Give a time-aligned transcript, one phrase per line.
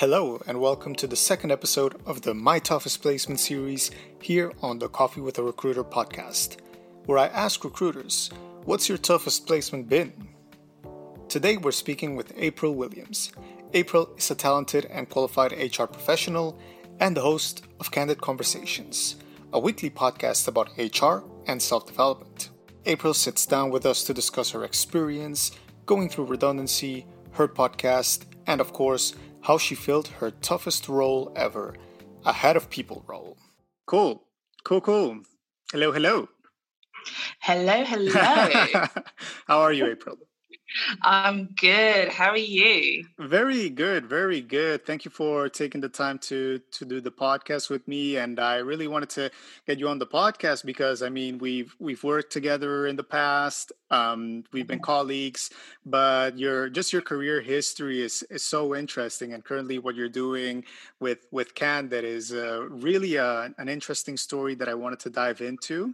[0.00, 3.90] Hello, and welcome to the second episode of the My Toughest Placement series
[4.22, 6.58] here on the Coffee with a Recruiter podcast,
[7.06, 8.30] where I ask recruiters,
[8.64, 10.12] What's your toughest placement been?
[11.28, 13.32] Today we're speaking with April Williams.
[13.74, 16.56] April is a talented and qualified HR professional
[17.00, 19.16] and the host of Candid Conversations,
[19.52, 22.50] a weekly podcast about HR and self development.
[22.86, 25.50] April sits down with us to discuss her experience
[25.86, 31.74] going through redundancy, her podcast, and of course, how she filled her toughest role ever,
[32.24, 33.36] a head of people role.
[33.86, 34.24] Cool,
[34.64, 35.20] cool, cool.
[35.72, 36.28] Hello, hello.
[37.40, 38.12] Hello, hello.
[39.46, 40.16] how are you, April?
[41.02, 42.08] I'm good.
[42.08, 43.04] How are you?
[43.18, 44.86] Very good, very good.
[44.86, 48.16] Thank you for taking the time to to do the podcast with me.
[48.16, 49.30] And I really wanted to
[49.66, 53.72] get you on the podcast because I mean we've we've worked together in the past.
[53.90, 54.84] Um, we've been mm-hmm.
[54.84, 55.50] colleagues,
[55.84, 59.32] but your just your career history is is so interesting.
[59.32, 60.64] And currently, what you're doing
[61.00, 65.10] with with Candid that is uh, really a, an interesting story that I wanted to
[65.10, 65.92] dive into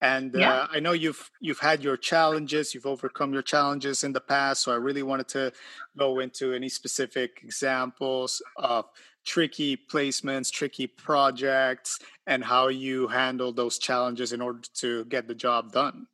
[0.00, 0.52] and yeah.
[0.52, 4.62] uh, i know you've you've had your challenges you've overcome your challenges in the past
[4.62, 5.52] so i really wanted to
[5.98, 8.86] go into any specific examples of
[9.24, 15.34] tricky placements tricky projects and how you handle those challenges in order to get the
[15.34, 16.06] job done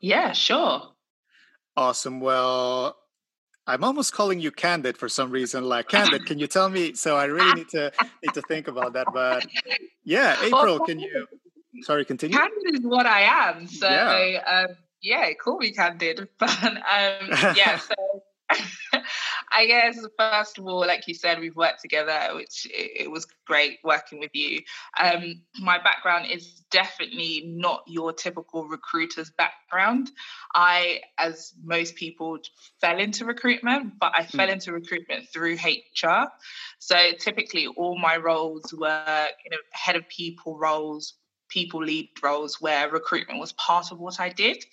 [0.00, 0.82] yeah sure
[1.76, 2.96] awesome well
[3.68, 5.64] I'm almost calling you candid for some reason.
[5.64, 6.94] Like candid, can you tell me?
[6.94, 7.92] So I really need to
[8.22, 9.08] need to think about that.
[9.12, 9.44] But
[10.04, 11.26] yeah, April, can you
[11.82, 12.36] Sorry, continue.
[12.36, 13.66] Candid is what I am.
[13.66, 16.28] So yeah, um, yeah call me candid.
[16.38, 17.94] But um, yeah, so
[19.56, 23.26] I guess first of all, like you said, we've worked together, which it, it was
[23.46, 24.60] great working with you.
[25.00, 30.10] Um, my background is definitely not your typical recruiter's background.
[30.54, 32.38] I, as most people,
[32.80, 36.28] fell into recruitment, but I fell into recruitment through HR.
[36.78, 41.14] So typically, all my roles were you know head of people roles,
[41.48, 44.64] people lead roles where recruitment was part of what I did.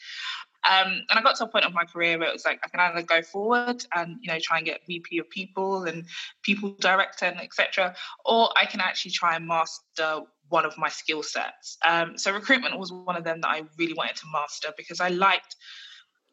[0.70, 2.70] Um, and I got to a point of my career where it was like I
[2.70, 6.06] can either go forward and you know try and get VP of people and
[6.42, 11.24] people director and etc., or I can actually try and master one of my skill
[11.24, 11.78] sets.
[11.86, 15.10] Um, so recruitment was one of them that I really wanted to master because I
[15.10, 15.56] liked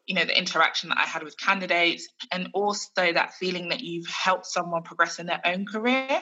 [0.07, 4.07] you know the interaction that I had with candidates and also that feeling that you've
[4.07, 6.21] helped someone progress in their own career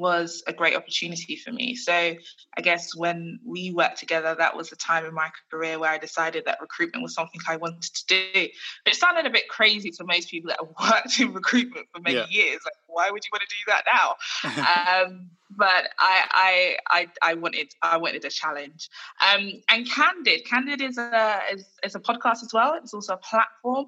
[0.00, 1.76] was a great opportunity for me.
[1.76, 5.90] So I guess when we worked together, that was the time in my career where
[5.90, 8.48] I decided that recruitment was something I wanted to do.
[8.84, 12.00] But it sounded a bit crazy to most people that have worked in recruitment for
[12.00, 12.26] many yeah.
[12.30, 12.60] years.
[12.64, 15.04] Like, why would you want to do that now?
[15.04, 18.88] um, but I, I, I, I wanted, I wanted a challenge.
[19.20, 22.74] Um, and Candid, Candid is a is, is a podcast as well.
[22.74, 23.86] It's also a platform.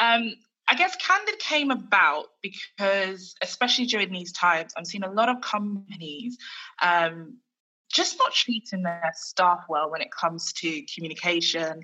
[0.00, 0.34] Um,
[0.68, 5.40] I guess Candid came about because, especially during these times, I'm seeing a lot of
[5.40, 6.38] companies
[6.80, 7.38] um,
[7.92, 11.82] just not treating their staff well when it comes to communication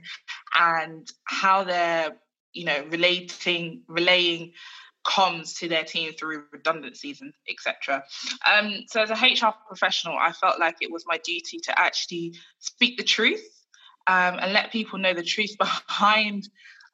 [0.59, 2.17] and how they're,
[2.53, 4.53] you know, relating, relaying
[5.06, 8.05] comms to their team through redundancies and etc.
[8.47, 12.34] Um, so as a HR professional, I felt like it was my duty to actually
[12.59, 13.44] speak the truth
[14.06, 16.49] um, and let people know the truth behind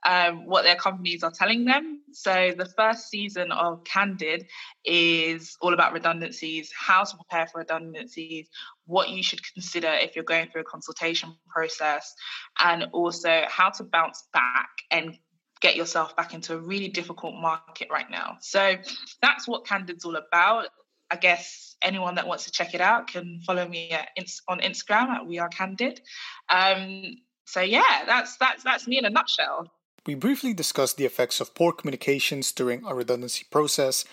[0.04, 2.02] um, what their companies are telling them.
[2.12, 4.46] So the first season of Candid
[4.84, 8.48] is all about redundancies, how to prepare for redundancies,
[8.86, 12.14] what you should consider if you're going through a consultation process,
[12.58, 15.18] and also how to bounce back and
[15.60, 18.36] get yourself back into a really difficult market right now.
[18.40, 18.76] So
[19.22, 20.68] that's what Candid's all about.
[21.10, 24.08] I guess anyone that wants to check it out can follow me at,
[24.48, 26.00] on Instagram at We Are Candid.
[26.48, 27.16] Um,
[27.46, 29.70] so yeah, that's that's that's me in a nutshell.
[30.06, 34.04] We briefly discussed the effects of poor communications during a redundancy process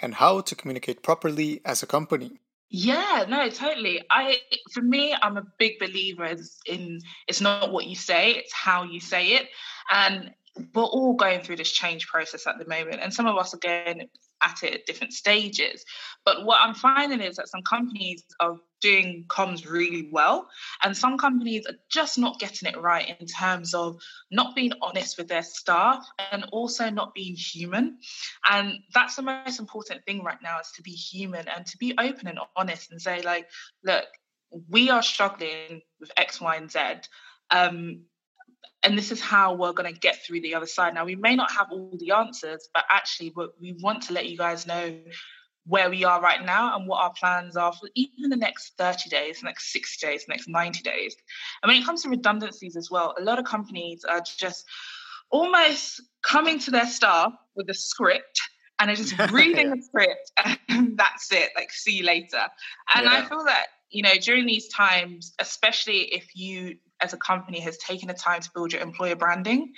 [0.00, 2.40] and how to communicate properly as a company.
[2.70, 4.02] Yeah, no, totally.
[4.10, 4.38] I
[4.72, 6.36] for me, I'm a big believer
[6.66, 9.48] in it's not what you say, it's how you say it.
[9.90, 10.32] And
[10.74, 13.58] we're all going through this change process at the moment, and some of us are
[13.58, 14.08] going
[14.40, 15.84] at it at different stages.
[16.24, 20.48] But what I'm finding is that some companies are doing comms really well,
[20.82, 24.00] and some companies are just not getting it right in terms of
[24.30, 27.98] not being honest with their staff and also not being human.
[28.50, 31.94] And that's the most important thing right now is to be human and to be
[31.98, 33.48] open and honest and say, like,
[33.82, 34.06] look,
[34.68, 36.80] we are struggling with X, Y, and Z.
[37.50, 38.02] Um,
[38.82, 40.94] and this is how we're going to get through the other side.
[40.94, 44.38] Now, we may not have all the answers, but actually, we want to let you
[44.38, 44.96] guys know
[45.66, 49.10] where we are right now and what our plans are for even the next 30
[49.10, 51.14] days, the next 60 days, the next 90 days.
[51.62, 54.64] And when it comes to redundancies as well, a lot of companies are just
[55.30, 58.40] almost coming to their staff with a script
[58.78, 60.32] and are just reading the script
[60.68, 61.50] and that's it.
[61.54, 62.46] Like, see you later.
[62.94, 63.12] And yeah.
[63.12, 67.78] I feel that, you know, during these times, especially if you as a company has
[67.78, 69.72] taken the time to build your employer branding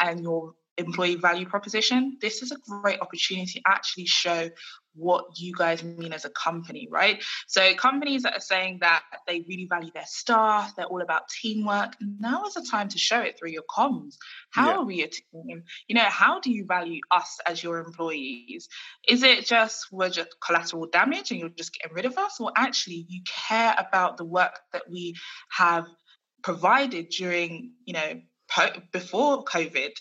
[0.00, 4.48] and your employee value proposition, this is a great opportunity to actually show
[4.94, 7.22] what you guys mean as a company, right?
[7.46, 11.96] So companies that are saying that they really value their staff, they're all about teamwork.
[12.00, 14.16] Now is the time to show it through your comms.
[14.50, 14.76] How yeah.
[14.76, 15.62] are we a team?
[15.88, 18.68] You know, how do you value us as your employees?
[19.08, 22.52] Is it just we're just collateral damage and you're just getting rid of us, or
[22.54, 25.14] actually you care about the work that we
[25.50, 25.86] have
[26.42, 29.92] provided during, you know, po- before COVID?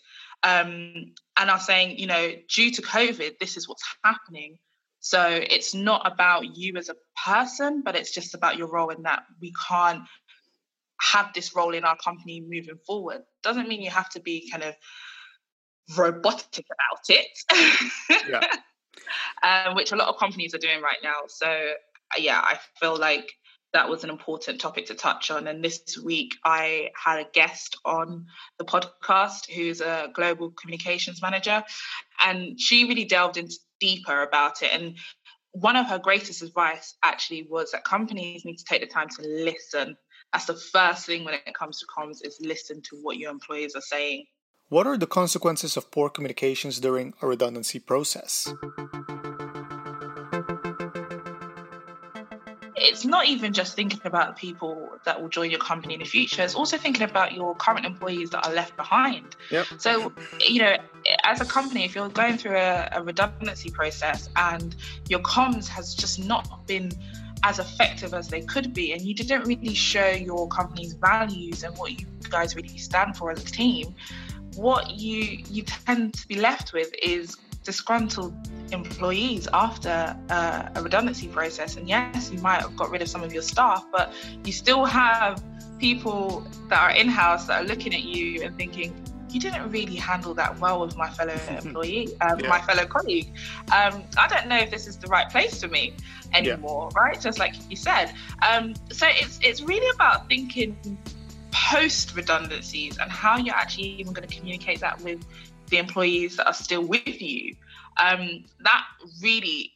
[0.44, 4.58] um, and are saying, you know, due to COVID, this is what's happening.
[5.00, 6.96] So it's not about you as a
[7.26, 10.04] person, but it's just about your role in that we can't
[11.00, 13.22] have this role in our company moving forward.
[13.44, 14.76] Doesn't mean you have to be kind of
[15.98, 18.28] robotic about it.
[18.30, 18.42] yeah.
[19.68, 21.22] um, which a lot of companies are doing right now.
[21.28, 21.72] So
[22.18, 23.32] yeah, I feel like
[23.74, 25.48] that was an important topic to touch on.
[25.48, 28.26] And this week, I had a guest on
[28.58, 31.64] the podcast who's a global communications manager,
[32.20, 34.72] and she really delved into deeper about it.
[34.74, 34.98] And
[35.52, 39.22] one of her greatest advice actually was that companies need to take the time to
[39.22, 39.98] listen.
[40.34, 43.76] That's the first thing when it comes to comms is listen to what your employees
[43.76, 44.26] are saying.
[44.70, 48.54] What are the consequences of poor communications during a redundancy process?
[52.82, 56.06] It's not even just thinking about the people that will join your company in the
[56.06, 59.66] future it's also thinking about your current employees that are left behind yep.
[59.78, 60.12] so
[60.48, 60.76] you know
[61.24, 64.76] as a company if you're going through a, a redundancy process and
[65.08, 66.92] your comms has just not been
[67.44, 71.76] as effective as they could be and you didn't really show your company's values and
[71.78, 73.94] what you guys really stand for as a team
[74.56, 78.34] what you you tend to be left with is disgruntled
[78.72, 81.78] employees after uh, a redundancy process.
[81.78, 84.14] And yes, you might have got rid of some of your staff, but
[84.44, 85.44] you still have
[85.80, 88.94] people that are in house that are looking at you and thinking,
[89.30, 92.50] you didn't really handle that well with my fellow employee, um, yeah.
[92.50, 93.34] my fellow colleague.
[93.74, 95.94] Um, I don't know if this is the right place for me
[96.34, 97.02] anymore, yeah.
[97.02, 97.20] right?
[97.20, 98.14] Just like you said.
[98.42, 100.78] Um, so it's it's really about thinking
[101.52, 105.26] post redundancies and how you're actually even going to communicate that with
[105.72, 107.56] the employees that are still with you.
[108.02, 108.86] Um, that
[109.22, 109.72] really,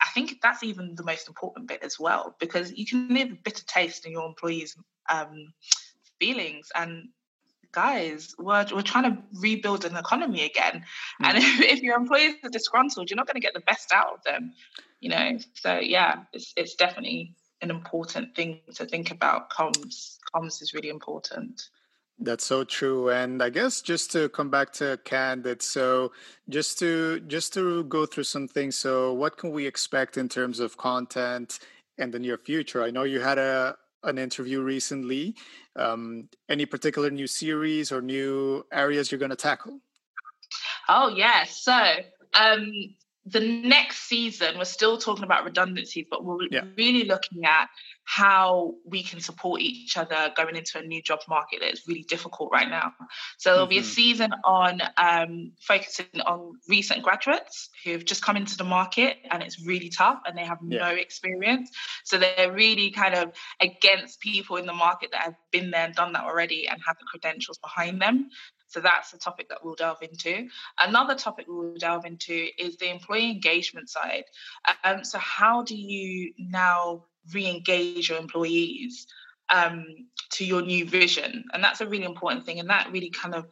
[0.00, 3.36] I think that's even the most important bit as well, because you can leave a
[3.36, 4.76] bitter taste in your employees'
[5.10, 5.52] um,
[6.20, 6.68] feelings.
[6.74, 7.08] And
[7.72, 10.84] guys, we're, we're trying to rebuild an economy again.
[11.22, 11.28] Mm.
[11.28, 14.14] And if, if your employees are disgruntled, you're not going to get the best out
[14.14, 14.52] of them,
[15.00, 15.38] you know?
[15.54, 19.50] So, yeah, it's, it's definitely an important thing to think about.
[19.50, 21.68] Comms, comms is really important.
[22.20, 23.10] That's so true.
[23.10, 26.12] And I guess just to come back to Candid, so
[26.48, 28.76] just to just to go through some things.
[28.76, 31.60] So what can we expect in terms of content
[31.96, 32.82] in the near future?
[32.82, 35.36] I know you had a an interview recently.
[35.76, 39.80] Um, any particular new series or new areas you're going to tackle?
[40.88, 41.44] Oh yeah.
[41.44, 41.72] So
[42.34, 42.72] um,
[43.30, 46.64] the next season, we're still talking about redundancies, but we're yeah.
[46.76, 47.68] really looking at
[48.04, 52.04] how we can support each other going into a new job market that is really
[52.04, 52.92] difficult right now.
[53.36, 53.70] So there'll mm-hmm.
[53.70, 53.88] be a mm-hmm.
[53.88, 59.64] season on um, focusing on recent graduates who've just come into the market and it's
[59.66, 60.78] really tough and they have yeah.
[60.78, 61.70] no experience.
[62.04, 65.94] So they're really kind of against people in the market that have been there and
[65.94, 68.30] done that already and have the credentials behind them.
[68.68, 70.48] So that's the topic that we'll delve into.
[70.80, 74.24] Another topic we'll delve into is the employee engagement side.
[74.84, 79.06] Um, so how do you now re-engage your employees
[79.48, 79.86] um,
[80.32, 81.44] to your new vision?
[81.52, 82.60] And that's a really important thing.
[82.60, 83.46] And that really kind of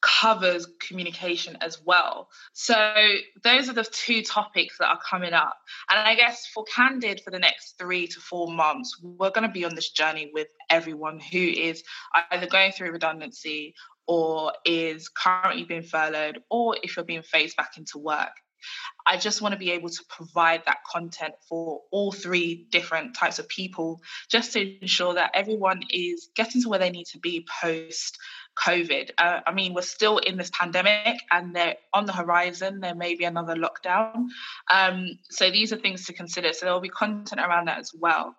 [0.00, 2.28] covers communication as well.
[2.52, 2.94] So
[3.42, 5.58] those are the two topics that are coming up.
[5.90, 9.52] And I guess for Candid for the next three to four months, we're going to
[9.52, 11.82] be on this journey with everyone who is
[12.30, 13.74] either going through redundancy
[14.10, 18.32] or is currently being furloughed, or if you're being phased back into work.
[19.06, 23.38] I just want to be able to provide that content for all three different types
[23.38, 27.46] of people, just to ensure that everyone is getting to where they need to be
[27.62, 28.18] post
[28.58, 29.10] COVID.
[29.16, 32.80] Uh, I mean, we're still in this pandemic and they're on the horizon.
[32.80, 34.26] There may be another lockdown.
[34.68, 36.52] Um, so these are things to consider.
[36.52, 38.34] So there will be content around that as well.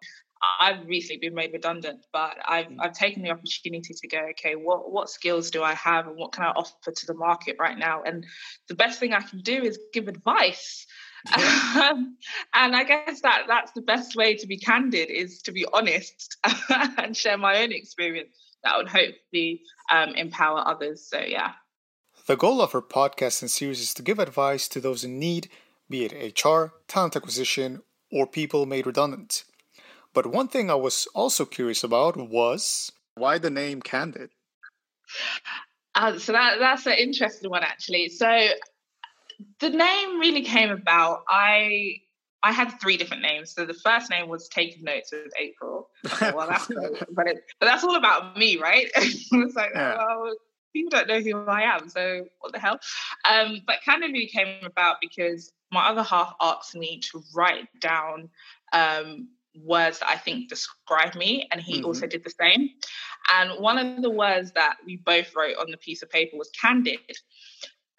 [0.60, 2.77] I've recently been made redundant, but I've mm.
[2.79, 6.31] I've taken the opportunity to go, okay, what what skills do I have and what
[6.31, 8.01] can I offer to the market right now?
[8.03, 8.25] And
[8.67, 10.86] the best thing I can do is give advice.
[11.38, 11.91] Yeah.
[11.91, 12.17] Um,
[12.55, 16.36] and I guess that that's the best way to be candid is to be honest
[16.98, 18.36] and share my own experience.
[18.63, 21.07] That would hopefully um, empower others.
[21.07, 21.51] So yeah.
[22.25, 25.48] The goal of her podcast and series is to give advice to those in need,
[25.91, 29.43] be it HR, talent acquisition, or people made redundant.
[30.13, 34.32] But one thing I was also curious about was why the name Candid?
[35.96, 38.10] Uh, so that that's an interesting one actually.
[38.10, 38.48] So
[39.60, 41.24] the name really came about.
[41.30, 42.01] I
[42.44, 43.51] I had three different names.
[43.51, 45.89] So the first name was taking notes with April.
[46.22, 46.68] well, that's
[47.12, 48.88] but it, but that's all about me, right?
[48.96, 49.98] it's like, yeah.
[49.98, 50.36] well,
[50.74, 52.80] people don't know who I am, so what the hell?
[53.30, 58.30] Um, but Candid really came about because my other half asked me to write down
[58.74, 61.86] um, words that I think describe me, and he mm-hmm.
[61.86, 62.70] also did the same.
[63.34, 66.50] And one of the words that we both wrote on the piece of paper was
[66.60, 67.00] candid.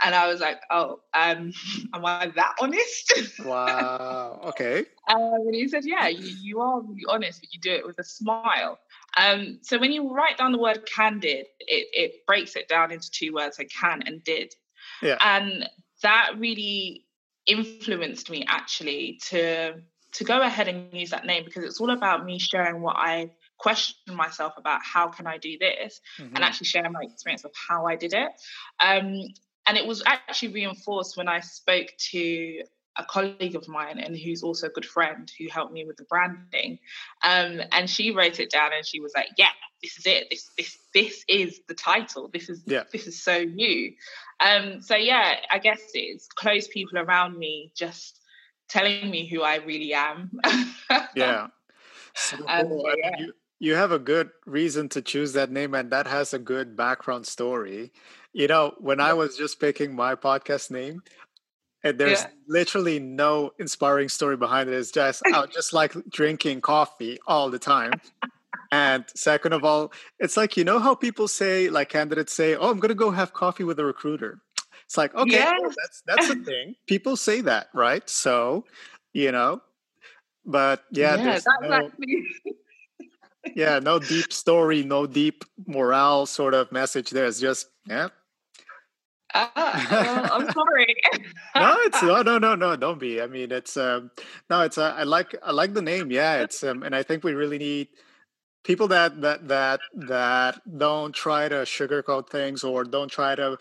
[0.04, 1.52] And I was like, oh, um,
[1.94, 3.12] am I that honest?
[3.44, 4.40] Wow.
[4.46, 4.84] Okay.
[5.08, 7.98] um, and he said, yeah, you, you are really honest, but you do it with
[7.98, 8.78] a smile.
[9.16, 13.10] Um, so when you write down the word candid, it, it breaks it down into
[13.10, 14.54] two words, so can and did.
[15.02, 15.18] Yeah.
[15.20, 15.68] And
[16.02, 17.04] that really
[17.46, 19.74] influenced me actually to
[20.12, 23.30] to go ahead and use that name because it's all about me sharing what I
[23.58, 26.34] question myself about how can I do this mm-hmm.
[26.34, 28.30] and actually sharing my experience of how I did it.
[28.80, 29.20] Um,
[29.66, 32.62] and it was actually reinforced when I spoke to
[32.98, 36.04] a colleague of mine and who's also a good friend who helped me with the
[36.04, 36.78] branding.
[37.22, 39.48] Um, and she wrote it down and she was like, Yeah,
[39.82, 40.28] this is it.
[40.30, 42.28] This this this is the title.
[42.32, 42.84] This is yeah.
[42.92, 43.92] this is so new.
[44.40, 48.18] Um, so yeah, I guess it's close people around me just
[48.68, 50.30] telling me who I really am.
[51.16, 51.48] yeah.
[52.14, 53.10] So, um, yeah.
[53.18, 56.76] You, you have a good reason to choose that name, and that has a good
[56.76, 57.92] background story.
[58.32, 61.02] You know, when I was just picking my podcast name,
[61.84, 62.30] and there's yeah.
[62.48, 64.74] literally no inspiring story behind it.
[64.74, 67.92] It's just I just like drinking coffee all the time.
[68.72, 72.70] and second of all, it's like you know how people say, like candidates say, "Oh,
[72.70, 74.40] I'm gonna go have coffee with a recruiter."
[74.92, 75.58] It's like, okay, yes.
[75.58, 76.74] well, that's that's a thing.
[76.86, 78.06] People say that, right?
[78.10, 78.66] So,
[79.14, 79.62] you know,
[80.44, 81.90] but yeah, yeah no,
[83.56, 87.24] yeah, no deep story, no deep morale sort of message there.
[87.24, 88.08] It's just, yeah.
[89.32, 90.94] Uh, I'm sorry.
[91.56, 92.76] no, it's no, no, no, no.
[92.76, 93.22] Don't be.
[93.22, 94.10] I mean, it's um,
[94.50, 94.76] no, it's.
[94.76, 96.10] Uh, I like, I like the name.
[96.10, 97.88] Yeah, it's um, and I think we really need
[98.64, 103.58] people that that that that don't try to sugarcoat things or don't try to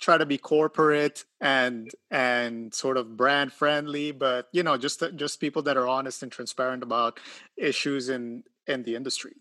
[0.00, 5.40] try to be corporate and and sort of brand friendly but you know just just
[5.40, 7.18] people that are honest and transparent about
[7.56, 9.32] issues in in the industry.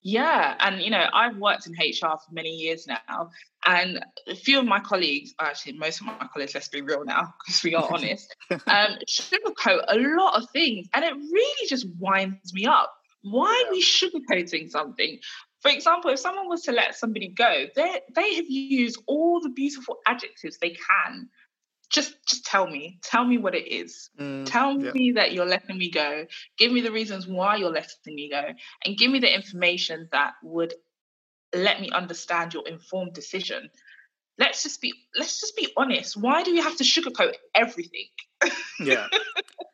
[0.00, 3.30] Yeah and you know i've worked in hr for many years now
[3.66, 7.34] and a few of my colleagues actually most of my colleagues let's be real now
[7.44, 12.54] because we are honest um sugarcoat a lot of things and it really just winds
[12.54, 12.97] me up
[13.30, 15.18] why are we sugarcoating something
[15.60, 19.48] for example, if someone was to let somebody go, they they have used all the
[19.48, 21.28] beautiful adjectives they can.
[21.90, 22.98] Just just tell me.
[23.02, 24.10] Tell me what it is.
[24.20, 24.92] Mm, tell yeah.
[24.92, 26.26] me that you're letting me go.
[26.58, 28.42] Give me the reasons why you're letting me go.
[28.84, 30.74] And give me the information that would
[31.54, 33.70] let me understand your informed decision.
[34.38, 36.16] Let's just be let's just be honest.
[36.16, 38.06] Why do we have to sugarcoat everything?
[38.78, 39.08] Yeah.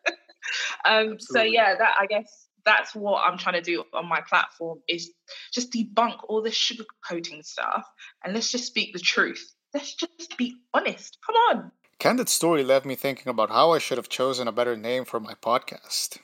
[0.87, 4.81] um so yeah, that I guess that's what I'm trying to do on my platform
[4.89, 5.11] is
[5.53, 7.87] just debunk all this sugarcoating stuff
[8.25, 9.55] and let's just speak the truth.
[9.73, 11.19] Let's just be honest.
[11.27, 11.73] Come on.
[11.99, 15.21] Candid story left me thinking about how I should have chosen a better name for
[15.21, 16.19] my podcast.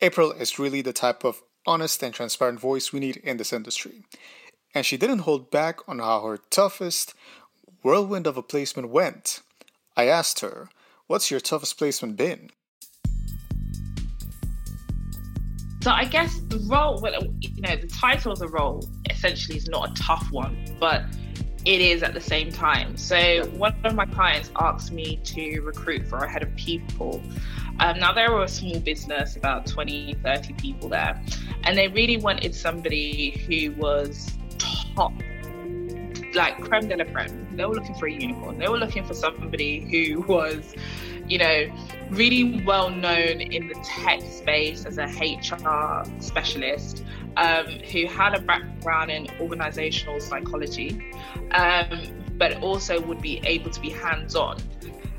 [0.00, 4.04] April is really the type of honest and transparent voice we need in this industry.
[4.74, 7.14] And she didn't hold back on how her toughest
[7.82, 9.40] whirlwind of a placement went.
[9.96, 10.68] I asked her,
[11.06, 12.50] What's your toughest placement been?
[15.82, 19.68] So I guess the role, well, you know, the title of the role essentially is
[19.68, 21.02] not a tough one, but
[21.64, 22.96] it is at the same time.
[22.96, 27.20] So one of my clients asked me to recruit for a head of people.
[27.80, 31.20] Um, now they were a small business, about 20, 30 people there,
[31.64, 34.30] and they really wanted somebody who was
[34.94, 35.12] top,
[36.32, 37.56] like creme de la creme.
[37.56, 38.56] They were looking for a unicorn.
[38.58, 40.76] They were looking for somebody who was
[41.32, 41.66] you know,
[42.10, 47.04] really well known in the tech space as a HR specialist
[47.38, 50.90] um, who had a background in organizational psychology,
[51.52, 51.88] um,
[52.36, 54.58] but also would be able to be hands on.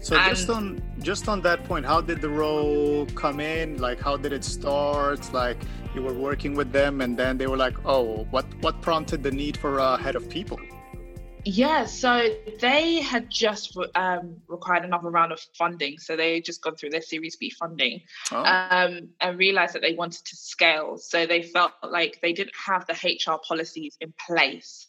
[0.01, 3.79] So and just on just on that point, how did the role come in?
[3.79, 5.33] Like, how did it start?
[5.33, 5.57] Like,
[5.95, 9.31] you were working with them, and then they were like, "Oh, what what prompted the
[9.31, 10.59] need for a head of people?"
[11.45, 15.97] Yeah, so they had just um, required another round of funding.
[15.97, 18.43] So they just gone through their Series B funding oh.
[18.43, 20.97] um, and realized that they wanted to scale.
[20.97, 24.87] So they felt like they didn't have the HR policies in place.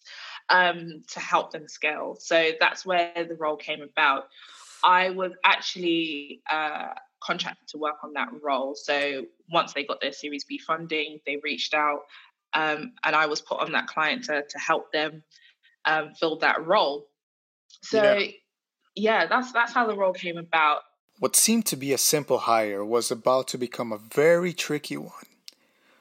[0.48, 2.16] um, to help them scale.
[2.18, 4.24] So that's where the role came about.
[4.82, 6.88] I was actually uh,
[7.22, 8.74] contracted to work on that role.
[8.74, 12.00] So once they got their Series B funding, they reached out,
[12.52, 15.22] um, and I was put on that client to, to help them
[15.84, 17.08] um, fill that role.
[17.82, 18.26] So yeah.
[18.94, 20.82] yeah, that's that's how the role came about.
[21.18, 25.28] What seemed to be a simple hire was about to become a very tricky one.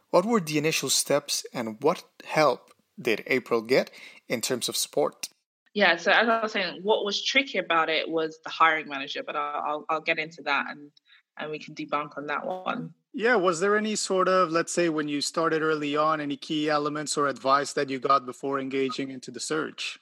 [0.09, 2.71] What were the initial steps and what help
[3.01, 3.91] did April get
[4.27, 5.29] in terms of support?
[5.73, 9.23] Yeah, so as I was saying, what was tricky about it was the hiring manager,
[9.25, 10.91] but I'll, I'll, I'll get into that and,
[11.37, 12.93] and we can debunk on that one.
[13.13, 16.67] Yeah, was there any sort of, let's say, when you started early on, any key
[16.67, 19.99] elements or advice that you got before engaging into the search?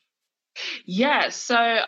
[0.85, 1.79] Yeah, so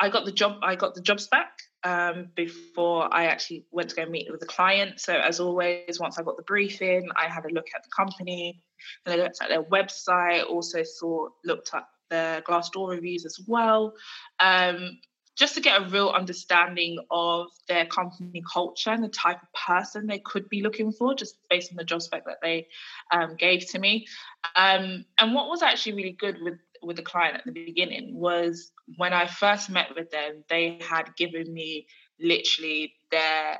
[0.00, 0.58] I got the job.
[0.62, 1.46] I got the job spec
[1.84, 5.00] um, before I actually went to go meet with the client.
[5.00, 8.60] So as always, once I got the briefing, I had a look at the company
[9.06, 10.44] and I looked at their website.
[10.48, 13.94] Also saw looked at their Glassdoor reviews as well.
[14.40, 14.98] Um,
[15.36, 20.06] just to get a real understanding of their company culture and the type of person
[20.06, 22.68] they could be looking for, just based on the job spec that they
[23.10, 24.06] um, gave to me.
[24.54, 28.70] Um, and what was actually really good with with the client at the beginning was
[28.96, 31.86] when I first met with them, they had given me
[32.20, 33.58] literally their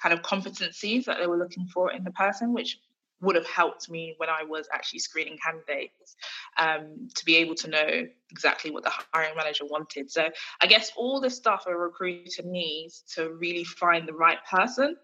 [0.00, 2.78] kind of competencies that they were looking for in the person, which
[3.20, 6.16] would have helped me when I was actually screening candidates
[6.58, 10.10] um, to be able to know exactly what the hiring manager wanted.
[10.10, 10.28] So
[10.60, 14.96] I guess all the stuff a recruiter needs to really find the right person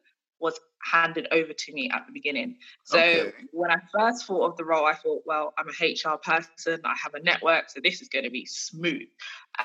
[0.45, 2.59] was handed over to me at the beginning.
[2.85, 3.33] So okay.
[3.53, 6.95] when I first thought of the role, I thought, well, I'm a HR person, I
[7.03, 9.09] have a network, so this is going to be smooth.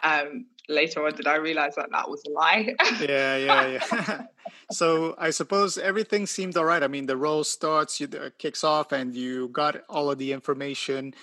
[0.01, 2.73] Um, later on, did I realize that that was a lie?
[3.01, 4.21] yeah, yeah, yeah.
[4.71, 6.81] so I suppose everything seemed all right.
[6.81, 10.31] I mean, the role starts, you, uh, kicks off, and you got all of the
[10.31, 11.13] information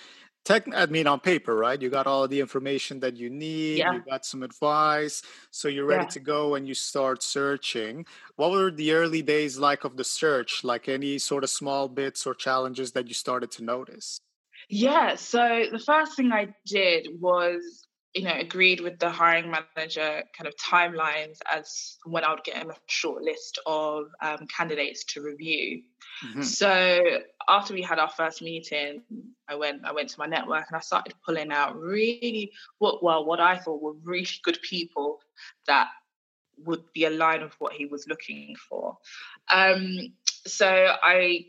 [0.47, 3.91] tech i mean on paper right you got all the information that you need yeah.
[3.91, 6.07] you got some advice so you're ready yeah.
[6.07, 8.05] to go and you start searching
[8.37, 12.25] what were the early days like of the search like any sort of small bits
[12.25, 14.21] or challenges that you started to notice
[14.69, 20.23] yeah so the first thing i did was you know, agreed with the hiring manager
[20.35, 25.03] kind of timelines as when I would get him a short list of um, candidates
[25.13, 25.83] to review.
[26.25, 26.41] Mm-hmm.
[26.41, 27.01] So
[27.47, 29.03] after we had our first meeting,
[29.47, 33.25] I went I went to my network and I started pulling out really what well
[33.25, 35.19] what I thought were really good people
[35.67, 35.89] that
[36.65, 38.97] would be aligned with what he was looking for.
[39.51, 40.13] Um,
[40.45, 41.45] so I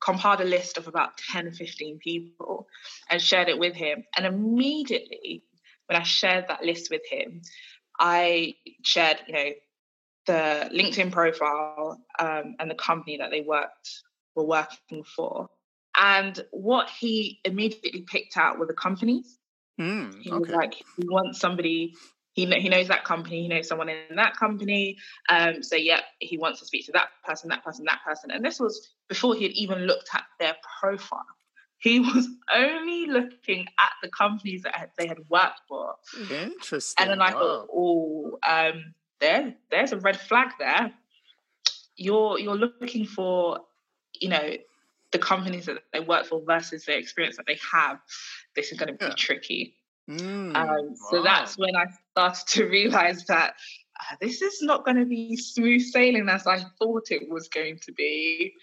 [0.00, 2.66] compiled a list of about 10 15 people
[3.08, 5.42] and shared it with him and immediately
[5.86, 7.42] when I shared that list with him,
[7.98, 9.50] I shared, you know,
[10.26, 14.02] the LinkedIn profile um, and the company that they worked
[14.34, 15.48] were working for.
[15.98, 19.38] And what he immediately picked out were the companies.
[19.80, 21.94] Mm, he was like, he wants somebody.
[22.34, 23.42] He he knows that company.
[23.42, 24.98] He knows someone in that company.
[25.28, 28.30] Um, so yeah, he wants to speak to that person, that person, that person.
[28.30, 31.24] And this was before he had even looked at their profile.
[31.78, 35.94] He was only looking at the companies that they had worked for.
[36.30, 37.02] Interesting.
[37.02, 37.40] And then I wow.
[37.40, 40.92] thought, oh, um, there, there's a red flag there.
[41.96, 43.60] You're you're looking for,
[44.20, 44.56] you know,
[45.12, 47.98] the companies that they work for versus the experience that they have.
[48.54, 49.14] This is going to be yeah.
[49.16, 49.74] tricky.
[50.08, 51.22] Mm, um, so wow.
[51.22, 53.54] that's when I started to realize that
[53.98, 57.78] uh, this is not going to be smooth sailing as I thought it was going
[57.80, 58.54] to be.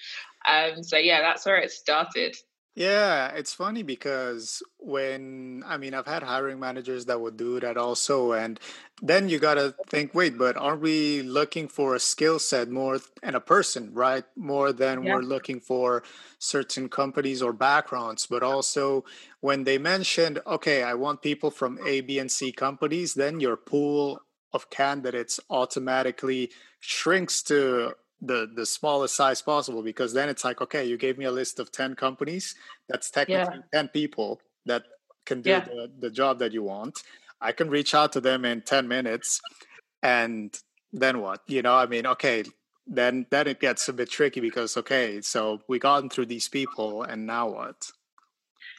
[0.48, 2.36] Um, so yeah, that's where it started.
[2.76, 7.78] Yeah, it's funny because when I mean I've had hiring managers that would do that
[7.78, 8.60] also and
[9.00, 13.00] then you got to think wait but aren't we looking for a skill set more
[13.22, 15.14] and a person right more than yeah.
[15.14, 16.04] we're looking for
[16.40, 19.06] certain companies or backgrounds but also
[19.40, 23.56] when they mentioned okay I want people from A B and C companies then your
[23.56, 24.20] pool
[24.52, 27.94] of candidates automatically shrinks to
[28.26, 31.60] the the smallest size possible because then it's like okay you gave me a list
[31.60, 32.56] of 10 companies
[32.88, 33.82] that's technically yeah.
[33.82, 34.84] 10 people that
[35.26, 35.66] can do yeah.
[35.66, 37.04] the, the job that you want
[37.42, 39.42] i can reach out to them in 10 minutes
[40.02, 40.60] and
[40.94, 42.44] then what you know i mean okay
[42.88, 47.04] then then it gets a bit tricky because okay so we gotten through these people
[47.04, 47.92] and now what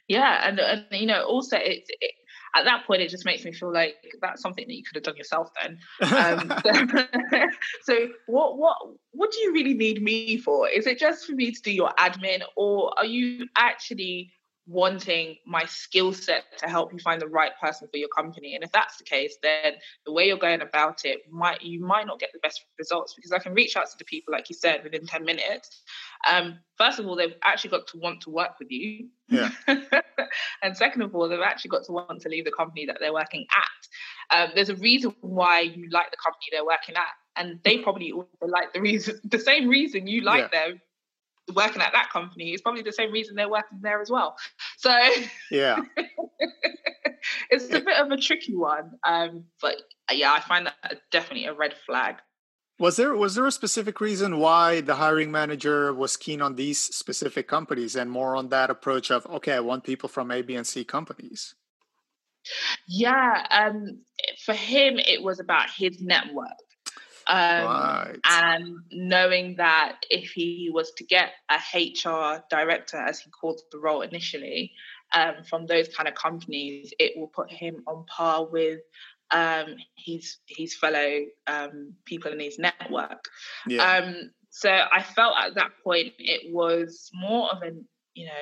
[0.09, 2.15] yeah and, and you know also it, it
[2.55, 5.03] at that point, it just makes me feel like that's something that you could have
[5.03, 5.79] done yourself then.
[6.15, 7.07] Um, so,
[7.83, 8.77] so, what what
[9.11, 10.69] what do you really need me for?
[10.69, 14.33] Is it just for me to do your admin, or are you actually
[14.67, 18.55] wanting my skill set to help you find the right person for your company.
[18.55, 19.75] And if that's the case, then
[20.07, 23.33] the way you're going about it might you might not get the best results because
[23.33, 25.83] I can reach out to the people, like you said, within 10 minutes.
[26.31, 29.09] Um, first of all, they've actually got to want to work with you.
[29.29, 29.51] Yeah.
[30.63, 33.13] and second of all, they've actually got to want to leave the company that they're
[33.13, 34.37] working at.
[34.37, 37.03] Um, there's a reason why you like the company they're working at.
[37.37, 40.67] And they probably also like the reason the same reason you like yeah.
[40.69, 40.81] them
[41.53, 44.37] working at that company is probably the same reason they're working there as well.
[44.79, 44.97] So
[45.51, 45.81] yeah,
[47.51, 48.93] it's a bit of a tricky one.
[49.05, 49.77] Um, but
[50.13, 52.17] yeah, I find that definitely a red flag.
[52.79, 56.81] Was there was there a specific reason why the hiring manager was keen on these
[56.81, 60.57] specific companies and more on that approach of okay, I want people from A, B,
[60.57, 61.55] and C companies?
[62.89, 64.01] Yeah, um,
[64.45, 66.49] for him, it was about his network.
[67.27, 68.17] Um, right.
[68.25, 73.79] And knowing that if he was to get a HR director, as he called the
[73.79, 74.73] role initially,
[75.13, 78.81] um, from those kind of companies, it will put him on par with
[79.31, 83.25] um, his his fellow um, people in his network.
[83.67, 83.83] Yeah.
[83.83, 87.85] Um, so I felt at that point it was more of an
[88.15, 88.33] you know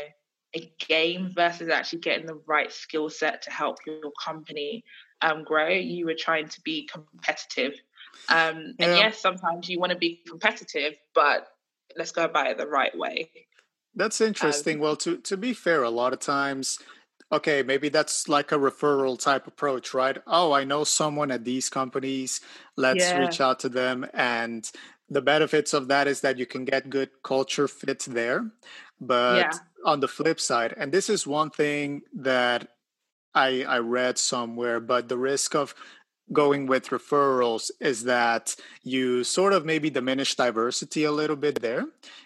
[0.54, 4.84] a game versus actually getting the right skill set to help your company
[5.22, 5.68] um, grow.
[5.68, 7.74] You were trying to be competitive
[8.28, 8.86] um, yeah.
[8.86, 11.48] And yes, sometimes you want to be competitive, but
[11.96, 13.30] let's go about it the right way.
[13.94, 14.76] That's interesting.
[14.76, 16.78] Um, well, to to be fair, a lot of times,
[17.30, 20.18] okay, maybe that's like a referral type approach, right?
[20.26, 22.40] Oh, I know someone at these companies.
[22.76, 23.18] Let's yeah.
[23.18, 24.06] reach out to them.
[24.14, 24.70] And
[25.08, 28.50] the benefits of that is that you can get good culture fit there.
[29.00, 29.58] But yeah.
[29.84, 32.68] on the flip side, and this is one thing that
[33.34, 35.74] I I read somewhere, but the risk of
[36.32, 41.84] going with referrals is that you sort of maybe diminish diversity a little bit there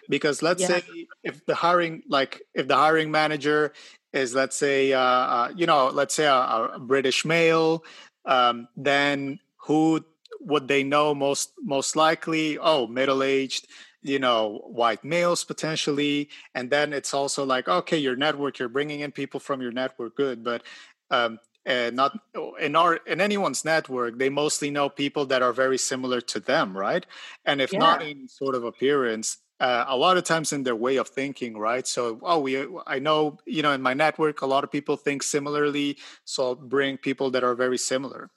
[0.09, 0.67] because let's yeah.
[0.67, 3.73] say if the hiring like if the hiring manager
[4.13, 7.83] is let's say uh, uh, you know let's say a, a british male
[8.25, 10.03] um, then who
[10.41, 12.57] would they know most most likely?
[12.57, 13.67] Oh middle aged
[14.03, 16.29] you know white males potentially.
[16.53, 20.15] And then it's also like okay your network you're bringing in people from your network
[20.15, 20.43] good.
[20.43, 20.63] But
[21.09, 22.17] um, and not
[22.59, 26.75] in our in anyone's network they mostly know people that are very similar to them
[26.75, 27.05] right?
[27.45, 27.79] And if yeah.
[27.79, 31.57] not in sort of appearance uh, a lot of times in their way of thinking
[31.57, 31.85] right?
[31.85, 35.21] So oh we i know you know in my network a lot of people think
[35.21, 38.31] similarly so i'll bring people that are very similar.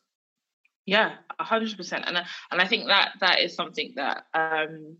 [0.86, 2.16] Yeah 100% and
[2.50, 4.96] and i think that that is something that um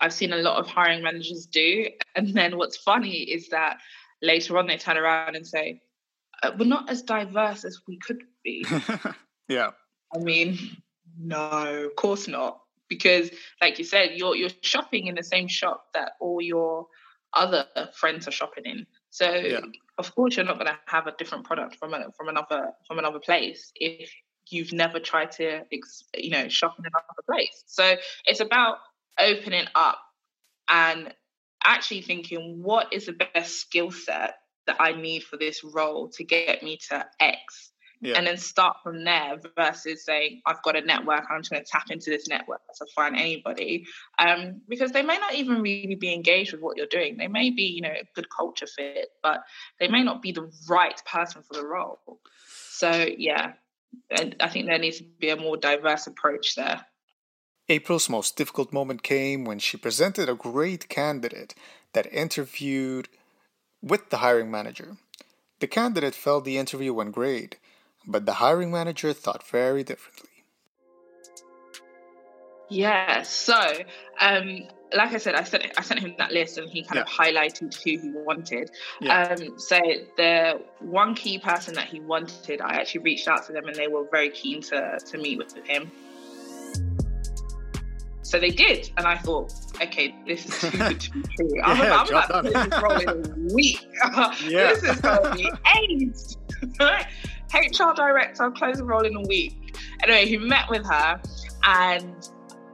[0.00, 1.88] i've seen a lot of hiring managers do.
[2.14, 3.78] And then what's funny is that
[4.20, 5.80] later on they turn around and say
[6.42, 8.66] Uh, we're not as diverse as we could be.
[9.48, 9.70] yeah.
[10.14, 10.58] I mean,
[11.18, 12.60] no, of course not.
[12.88, 16.88] Because, like you said, you're you're shopping in the same shop that all your
[17.32, 18.86] other friends are shopping in.
[19.10, 19.60] So, yeah.
[19.98, 22.98] of course, you're not going to have a different product from a, from another from
[22.98, 24.10] another place if
[24.50, 27.64] you've never tried to, you know, shop in another place.
[27.66, 28.76] So, it's about
[29.18, 29.98] opening up
[30.68, 31.14] and
[31.64, 34.34] actually thinking, what is the best skill set
[34.66, 37.70] that I need for this role to get me to X.
[38.00, 38.18] Yeah.
[38.18, 41.70] And then start from there versus saying, I've got a network, I'm just going to
[41.70, 43.86] tap into this network to find anybody.
[44.18, 47.16] Um, because they may not even really be engaged with what you're doing.
[47.16, 49.44] They may be, you know, a good culture fit, but
[49.78, 52.00] they may not be the right person for the role.
[52.70, 53.52] So, yeah,
[54.10, 56.84] and I think there needs to be a more diverse approach there.
[57.68, 61.54] April's most difficult moment came when she presented a great candidate
[61.92, 63.08] that interviewed
[63.82, 64.96] with the hiring manager.
[65.60, 67.56] The candidate felt the interview went great,
[68.06, 70.28] but the hiring manager thought very differently.
[72.68, 73.60] Yeah, so
[74.18, 74.62] um,
[74.94, 77.02] like I said, I sent I sent him that list, and he kind yeah.
[77.02, 78.70] of highlighted who he wanted.
[79.00, 79.24] Yeah.
[79.24, 79.78] Um, so
[80.16, 83.88] the one key person that he wanted, I actually reached out to them, and they
[83.88, 85.90] were very keen to to meet with him.
[88.32, 91.62] So they did, and I thought, okay, this is too good to be true.
[91.62, 93.86] I'm, yeah, I'm about to this role in a week.
[94.48, 94.72] yeah.
[94.72, 96.38] this is going to be AIDS.
[96.80, 99.76] HR director, close the role in a week.
[100.02, 101.20] Anyway, he met with her,
[101.64, 102.30] and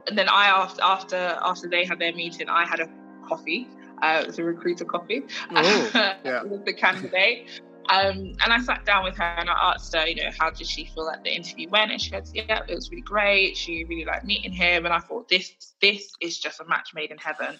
[0.07, 2.87] and then I after after after they had their meeting, I had a
[3.27, 3.67] coffee.
[4.01, 6.41] Uh, it was a recruiter coffee Ooh, yeah.
[6.43, 7.59] with the candidate.
[7.87, 10.67] Um, and I sat down with her and I asked her, you know, how did
[10.67, 11.91] she feel that the interview went?
[11.91, 13.57] And she said, yeah, it was really great.
[13.57, 14.85] She really liked meeting him.
[14.85, 17.59] And I thought, this this is just a match made in heaven.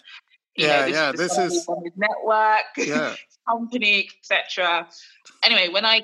[0.55, 3.15] You yeah, know, this yeah, is this is network, yeah.
[3.47, 4.87] company, etc.
[5.43, 6.03] Anyway, when I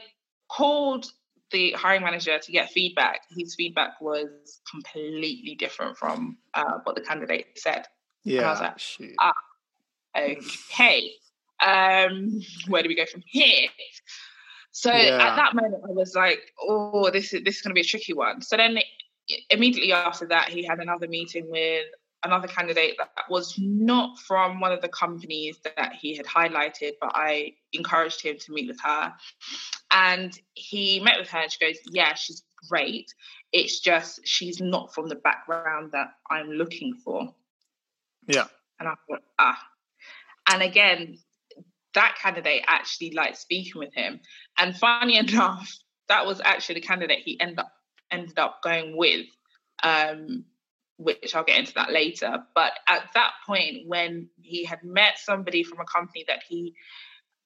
[0.49, 1.12] called
[1.51, 4.30] the hiring manager to get feedback, his feedback was
[4.69, 7.86] completely different from uh, what the candidate said.
[8.23, 9.34] Yeah, and I was like, ah,
[10.17, 11.12] okay.
[11.61, 13.69] Um, where do we go from here?
[14.71, 15.25] So yeah.
[15.25, 17.85] at that moment, I was like, "Oh, this is this is going to be a
[17.85, 18.77] tricky one." So then,
[19.49, 21.85] immediately after that, he had another meeting with
[22.25, 27.11] another candidate that was not from one of the companies that he had highlighted, but
[27.13, 29.13] I encouraged him to meet with her.
[29.91, 33.13] And he met with her and she goes, Yeah, she's great.
[33.53, 37.33] It's just she's not from the background that I'm looking for.
[38.27, 38.47] Yeah.
[38.79, 39.61] And I thought, ah.
[40.51, 41.17] And again,
[41.95, 44.19] that candidate actually liked speaking with him.
[44.58, 45.75] And funny enough,
[46.08, 47.71] that was actually the candidate he ended up
[48.12, 49.25] ended up going with.
[49.84, 50.45] Um,
[50.97, 52.43] which I'll get into that later.
[52.53, 56.73] But at that point, when he had met somebody from a company that he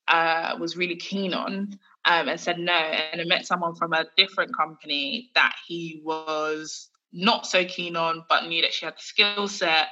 [0.07, 4.55] uh, was really keen on um, and said no, and met someone from a different
[4.55, 9.47] company that he was not so keen on, but knew that she had the skill
[9.47, 9.87] set.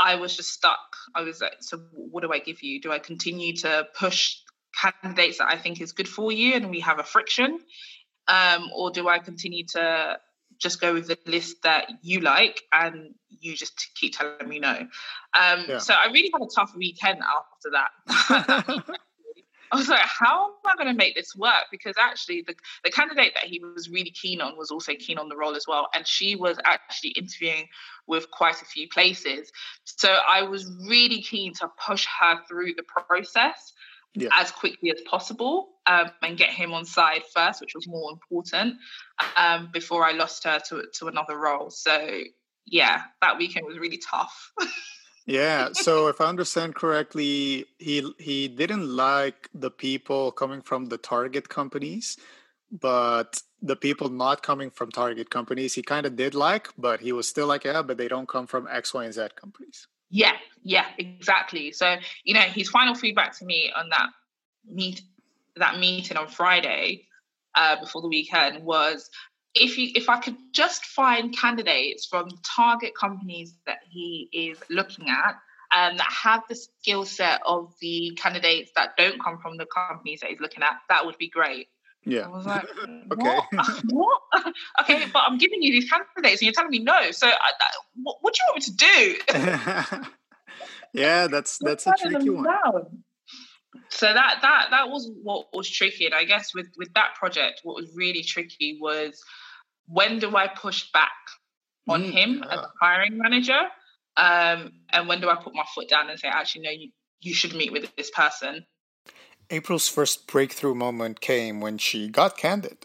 [0.00, 0.96] I was just stuck.
[1.14, 2.80] I was like, so what do I give you?
[2.80, 4.36] Do I continue to push
[4.80, 7.60] candidates that I think is good for you and we have a friction?
[8.26, 10.18] Um, or do I continue to
[10.58, 14.70] just go with the list that you like and you just keep telling me no.
[14.70, 15.78] Um, yeah.
[15.78, 18.84] So I really had a tough weekend after that.
[19.72, 21.66] I was like, how am I going to make this work?
[21.70, 22.54] Because actually, the,
[22.84, 25.66] the candidate that he was really keen on was also keen on the role as
[25.68, 25.88] well.
[25.94, 27.68] And she was actually interviewing
[28.06, 29.52] with quite a few places.
[29.84, 33.72] So I was really keen to push her through the process
[34.14, 34.28] yeah.
[34.32, 38.76] as quickly as possible um, and get him on side first, which was more important
[39.36, 41.70] um, before I lost her to, to another role.
[41.70, 42.22] So,
[42.66, 44.52] yeah, that weekend was really tough.
[45.26, 45.68] yeah.
[45.72, 51.48] So, if I understand correctly, he he didn't like the people coming from the target
[51.48, 52.16] companies,
[52.70, 57.12] but the people not coming from target companies, he kind of did like, but he
[57.12, 59.86] was still like, yeah, but they don't come from X, Y, and Z companies.
[60.08, 61.72] Yeah, yeah, exactly.
[61.72, 64.08] So, you know, his final feedback to me on that
[64.66, 65.02] meet
[65.56, 67.06] that meeting on Friday
[67.54, 69.10] uh, before the weekend was
[69.54, 75.08] if you if I could just find candidates from target companies that he is looking
[75.08, 75.36] at
[75.72, 79.66] and um, that have the skill set of the candidates that don't come from the
[79.66, 81.68] companies that he's looking at, that would be great.
[82.04, 82.22] Yeah.
[82.22, 82.64] I was like,
[83.12, 83.38] okay.
[83.90, 84.20] What?
[84.82, 87.12] okay, but I'm giving you these candidates and you're telling me no.
[87.12, 87.70] So I, I,
[88.02, 90.00] what, what, do you want me to do?
[90.92, 92.44] yeah, that's that's a tricky one.
[92.44, 93.04] Down?
[93.88, 96.06] So that that that was what was tricky.
[96.06, 99.22] And I guess with with that project, what was really tricky was
[99.86, 101.10] when do I push back
[101.88, 102.54] on mm, him yeah.
[102.54, 103.60] as a hiring manager?
[104.16, 107.34] Um, and when do I put my foot down and say, actually, no, you, you
[107.34, 108.66] should meet with this person?
[109.48, 112.84] April's first breakthrough moment came when she got candid.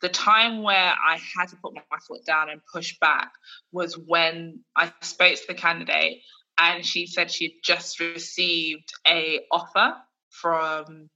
[0.00, 3.32] The time where I had to put my foot down and push back
[3.72, 6.20] was when I spoke to the candidate
[6.58, 9.94] and she said she'd just received a offer
[10.30, 11.08] from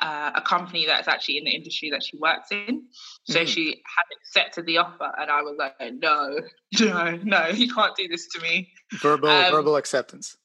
[0.00, 2.84] uh, a company that's actually in the industry that she works in.
[3.24, 3.46] So mm-hmm.
[3.46, 6.40] she had accepted the offer, and I was like, "No,
[6.80, 8.70] no, no, you can't do this to me."
[9.00, 10.36] Verbal, um, verbal acceptance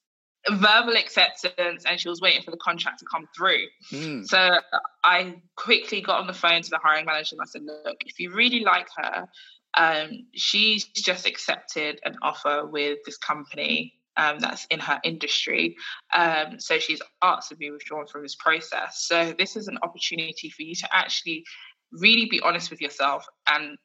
[0.49, 3.65] verbal acceptance and she was waiting for the contract to come through.
[3.91, 4.25] Mm.
[4.25, 4.57] So
[5.03, 8.19] I quickly got on the phone to the hiring manager and I said, look, if
[8.19, 9.27] you really like her,
[9.75, 15.75] um, she's just accepted an offer with this company um, that's in her industry.
[16.13, 19.05] Um, so she's asked to be withdrawn from this process.
[19.07, 21.43] So this is an opportunity for you to actually
[21.91, 23.77] really be honest with yourself and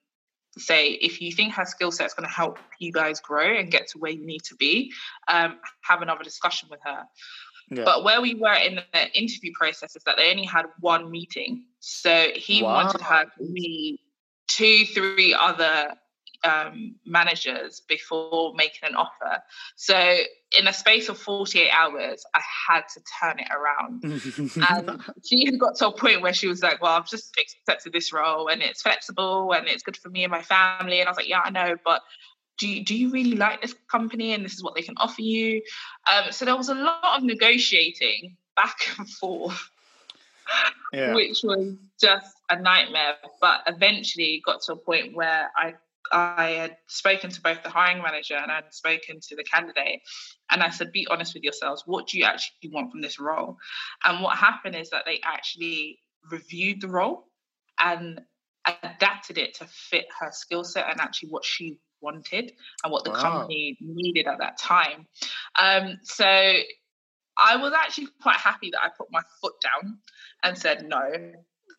[0.56, 3.70] say if you think her skill set is going to help you guys grow and
[3.70, 4.92] get to where you need to be
[5.28, 7.04] um, have another discussion with her
[7.70, 7.84] yeah.
[7.84, 11.64] but where we were in the interview process is that they only had one meeting
[11.80, 12.74] so he wow.
[12.74, 14.00] wanted her to meet
[14.48, 15.94] two three other
[16.48, 19.42] um, managers before making an offer.
[19.76, 20.16] So
[20.58, 24.02] in a space of 48 hours, I had to turn it around.
[24.04, 27.92] and she had got to a point where she was like, well, I've just accepted
[27.92, 31.00] this role and it's flexible and it's good for me and my family.
[31.00, 32.00] And I was like, yeah, I know, but
[32.58, 35.22] do you, do you really like this company and this is what they can offer
[35.22, 35.62] you?
[36.10, 39.70] Um, so there was a lot of negotiating back and forth.
[40.94, 41.14] Yeah.
[41.14, 43.16] which was just a nightmare.
[43.38, 45.74] But eventually got to a point where I
[46.12, 50.00] I had spoken to both the hiring manager and I had spoken to the candidate.
[50.50, 51.82] And I said, be honest with yourselves.
[51.86, 53.56] What do you actually want from this role?
[54.04, 55.98] And what happened is that they actually
[56.30, 57.28] reviewed the role
[57.78, 58.20] and
[58.82, 62.52] adapted it to fit her skill set and actually what she wanted
[62.84, 63.20] and what the wow.
[63.20, 65.06] company needed at that time.
[65.60, 69.98] Um, so I was actually quite happy that I put my foot down
[70.42, 71.32] and said, no,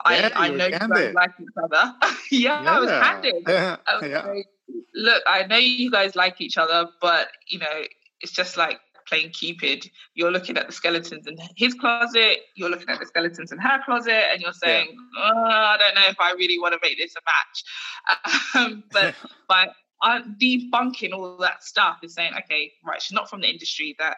[0.07, 1.93] yeah, I, I know you guys like each other.
[2.31, 3.43] yeah, yeah, I was candid.
[3.47, 4.25] Yeah, was yeah.
[4.25, 4.47] Like,
[4.93, 7.83] Look, I know you guys like each other, but you know,
[8.21, 9.89] it's just like playing Cupid.
[10.13, 13.79] You're looking at the skeletons in his closet, you're looking at the skeletons in her
[13.83, 15.31] closet, and you're saying, yeah.
[15.33, 17.63] oh, I don't know if I really want to make this a match.
[18.55, 19.13] Um, but
[19.47, 19.67] by
[20.01, 24.17] uh, debunking all that stuff is saying, okay, right, she's not from the industry that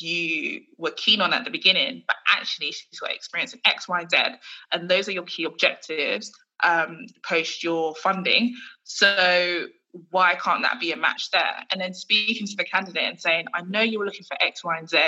[0.00, 4.04] you were keen on at the beginning, but actually she's got experience in X, Y,
[4.10, 4.16] Z,
[4.72, 6.32] and those are your key objectives
[6.62, 8.54] um, post your funding.
[8.84, 9.66] So
[10.10, 11.64] why can't that be a match there?
[11.70, 14.64] And then speaking to the candidate and saying, I know you were looking for X,
[14.64, 14.98] Y, and Z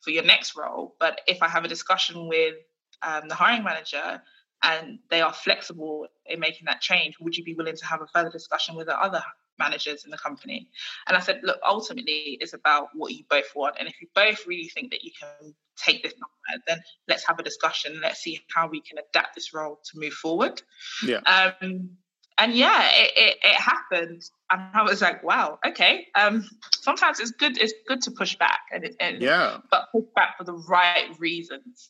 [0.00, 2.54] for your next role, but if I have a discussion with
[3.02, 4.22] um, the hiring manager
[4.62, 8.06] and they are flexible in making that change, would you be willing to have a
[8.06, 9.22] further discussion with the other
[9.58, 10.68] managers in the company?
[11.06, 13.76] And I said, look, ultimately, it's about what you both want.
[13.78, 17.38] And if you both really think that you can take this number, then let's have
[17.38, 18.00] a discussion.
[18.02, 20.62] Let's see how we can adapt this role to move forward.
[21.06, 21.20] Yeah.
[21.26, 21.90] Um,
[22.36, 26.08] and yeah, it, it, it, happened, and I was like, wow, okay.
[26.16, 26.44] Um,
[26.80, 27.56] sometimes it's good.
[27.58, 31.88] It's good to push back, and, and yeah, but push back for the right reasons.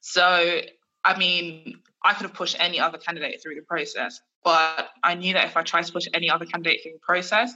[0.00, 0.60] So,
[1.04, 5.34] I mean, I could have pushed any other candidate through the process, but I knew
[5.34, 7.52] that if I tried to push any other candidate through the process,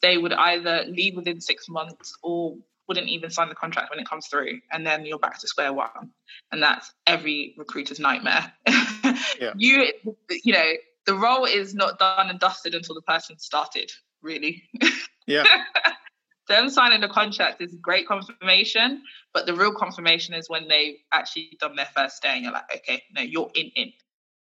[0.00, 2.56] they would either leave within six months or
[2.88, 5.72] wouldn't even sign the contract when it comes through, and then you're back to square
[5.72, 6.10] one,
[6.50, 8.52] and that's every recruiter's nightmare.
[8.66, 9.52] yeah.
[9.56, 9.92] You,
[10.44, 10.72] you know
[11.06, 13.90] the role is not done and dusted until the person started,
[14.22, 14.62] really.
[15.26, 15.44] Yeah.
[16.48, 21.56] Them signing the contract is great confirmation, but the real confirmation is when they've actually
[21.60, 23.92] done their first day and you're like, okay, no, you're in in.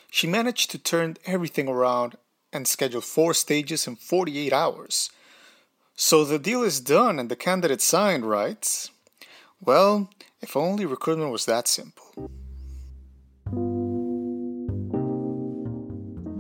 [0.09, 2.17] She managed to turn everything around
[2.53, 5.09] and schedule four stages in 48 hours.
[5.95, 8.89] So the deal is done and the candidate signed, right?
[9.61, 10.09] Well,
[10.41, 12.31] if only recruitment was that simple.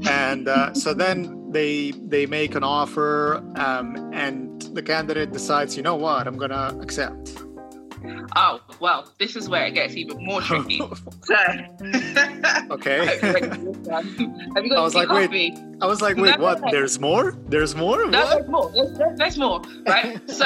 [0.07, 5.83] and uh, so then they they make an offer um, and the candidate decides you
[5.83, 7.44] know what i'm gonna accept
[8.35, 10.81] oh well this is where it gets even more tricky.
[12.71, 13.05] Okay.
[13.21, 14.05] Have
[14.63, 15.27] you got i was like coffee?
[15.27, 16.59] wait i was like wait no, what?
[16.61, 16.71] no, no.
[16.71, 17.35] there's more?
[17.47, 18.05] There's more?
[18.07, 18.71] No, there's more.
[18.71, 20.19] There's, there's more right?
[20.29, 20.45] So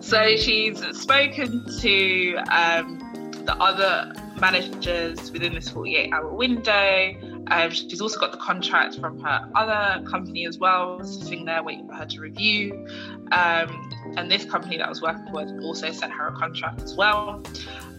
[0.00, 2.98] so she's spoken to um,
[3.44, 7.14] the other managers within this 48 hour window.
[7.48, 11.86] Um, she's also got the contract from her other company as well, sitting there waiting
[11.86, 12.86] for her to review.
[13.32, 16.94] Um, and this company that I was working with also sent her a contract as
[16.94, 17.42] well.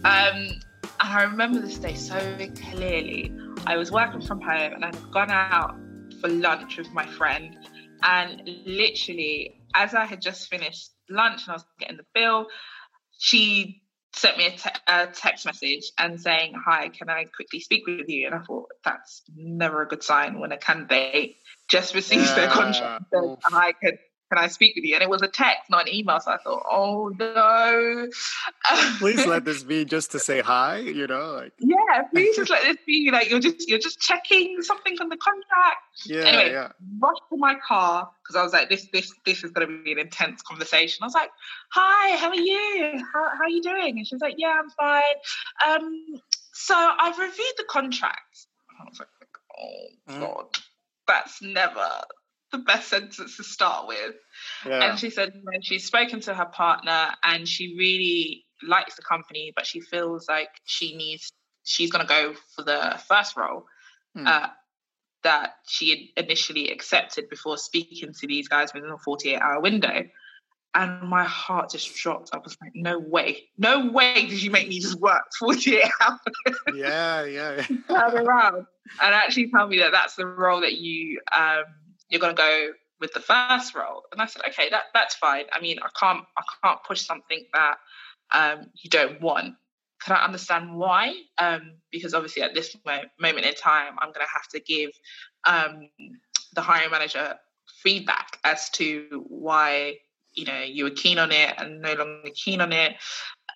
[0.04, 0.60] Um,
[1.00, 2.18] and I remember this day so
[2.70, 3.32] clearly.
[3.66, 5.76] I was working from home and I'd gone out
[6.20, 7.56] for lunch with my friend.
[8.02, 12.46] And literally, as I had just finished lunch and I was getting the bill,
[13.18, 13.82] she
[14.14, 18.08] sent me a, te- a, text message and saying, Hi, can I quickly speak with
[18.08, 18.26] you?
[18.26, 21.36] And I thought, that's never a good sign when a candidate
[21.68, 22.34] just receives yeah.
[22.34, 23.72] their contract and says, Hi,
[24.34, 24.94] can, I speak with you?
[24.94, 26.20] And it was a text, not an email.
[26.20, 28.08] So I thought, oh no.
[28.98, 32.62] please let this be just to say hi, you know, like Yeah, please just let
[32.62, 35.78] this be like you're just you're just checking something on the contract.
[36.06, 36.22] Yeah.
[36.22, 36.68] Anyway, yeah.
[36.98, 39.98] rushed to my car because I was like, this this this is gonna be an
[39.98, 41.02] intense conversation.
[41.02, 41.30] I was like,
[41.72, 42.92] Hi, how are you?
[43.12, 43.98] How how are you doing?
[43.98, 45.02] And she was like, Yeah, I'm fine.
[45.66, 46.20] Um,
[46.52, 48.46] so I've reviewed the contract.
[48.80, 49.08] I was like,
[49.56, 50.20] Oh mm.
[50.20, 50.46] God,
[51.06, 51.88] that's never
[52.54, 54.14] the best sentence to start with.
[54.64, 54.90] Yeah.
[54.90, 59.52] And she said when she's spoken to her partner and she really likes the company,
[59.54, 61.32] but she feels like she needs,
[61.64, 63.66] she's going to go for the first role
[64.16, 64.26] mm.
[64.26, 64.48] uh,
[65.24, 70.04] that she had initially accepted before speaking to these guys within a 48 hour window.
[70.76, 72.30] And my heart just dropped.
[72.32, 76.18] I was like, no way, no way did you make me just work 48 hours.
[76.74, 77.62] Yeah, yeah.
[77.88, 78.66] Turn around
[79.00, 81.64] and actually tell me that that's the role that you um,
[82.14, 82.68] you're going to go
[83.00, 84.02] with the first role.
[84.12, 85.44] And i said okay that that's fine.
[85.52, 87.76] I mean i can't i can't push something that
[88.32, 89.54] um, you don't want.
[90.04, 91.14] Can i understand why?
[91.38, 94.90] Um, because obviously at this mo- moment in time i'm going to have to give
[95.44, 95.88] um,
[96.54, 97.34] the hiring manager
[97.82, 99.96] feedback as to why
[100.32, 102.94] you know you were keen on it and no longer keen on it.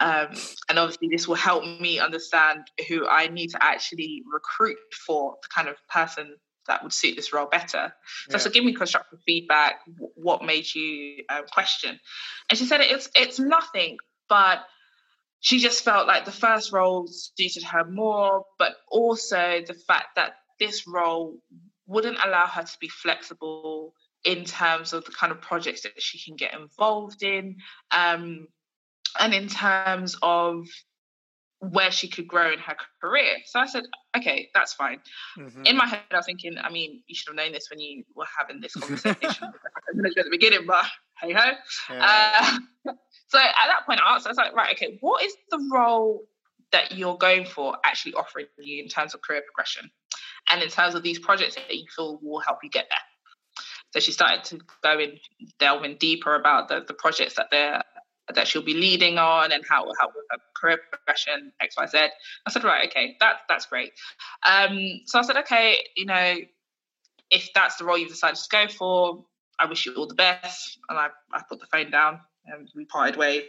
[0.00, 0.28] Um,
[0.68, 5.48] and obviously this will help me understand who i need to actually recruit for the
[5.52, 6.36] kind of person
[6.68, 7.92] that would suit this role better.
[8.28, 8.38] So, yeah.
[8.38, 9.80] so give me constructive feedback.
[10.14, 11.98] What made you uh, question?
[12.48, 14.60] And she said it's it's nothing, but
[15.40, 20.34] she just felt like the first role suited her more, but also the fact that
[20.58, 21.38] this role
[21.86, 26.18] wouldn't allow her to be flexible in terms of the kind of projects that she
[26.18, 27.56] can get involved in,
[27.92, 28.46] um,
[29.18, 30.66] and in terms of
[31.60, 33.38] where she could grow in her career.
[33.44, 33.84] So I said,
[34.16, 35.00] okay, that's fine.
[35.36, 35.66] Mm-hmm.
[35.66, 38.04] In my head, I was thinking, I mean, you should have known this when you
[38.14, 39.34] were having this conversation at
[39.94, 40.84] the beginning, but
[41.20, 41.50] hey ho.
[41.90, 42.38] Yeah.
[42.86, 42.92] Uh,
[43.28, 46.24] so at that point, I asked, I was like, right, okay, what is the role
[46.70, 49.90] that you're going for actually offering you in terms of career progression
[50.50, 52.98] and in terms of these projects that you feel will help you get there?
[53.92, 55.18] So she started to go in,
[55.58, 57.82] delving deeper about the, the projects that they're
[58.34, 61.98] that she'll be leading on and how with her career progression, X, Y, Z.
[62.46, 63.92] I said, right, okay, that, that's great.
[64.44, 66.36] Um, so I said, okay, you know,
[67.30, 69.24] if that's the role you've decided to go for,
[69.58, 70.78] I wish you all the best.
[70.88, 73.44] And I, I put the phone down and we parted ways.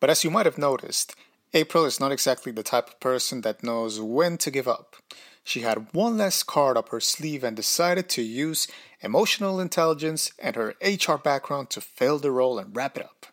[0.00, 1.14] But as you might have noticed,
[1.52, 4.96] April is not exactly the type of person that knows when to give up.
[5.42, 8.68] She had one less card up her sleeve and decided to use
[9.00, 13.26] emotional intelligence and her HR background to fill the role and wrap it up.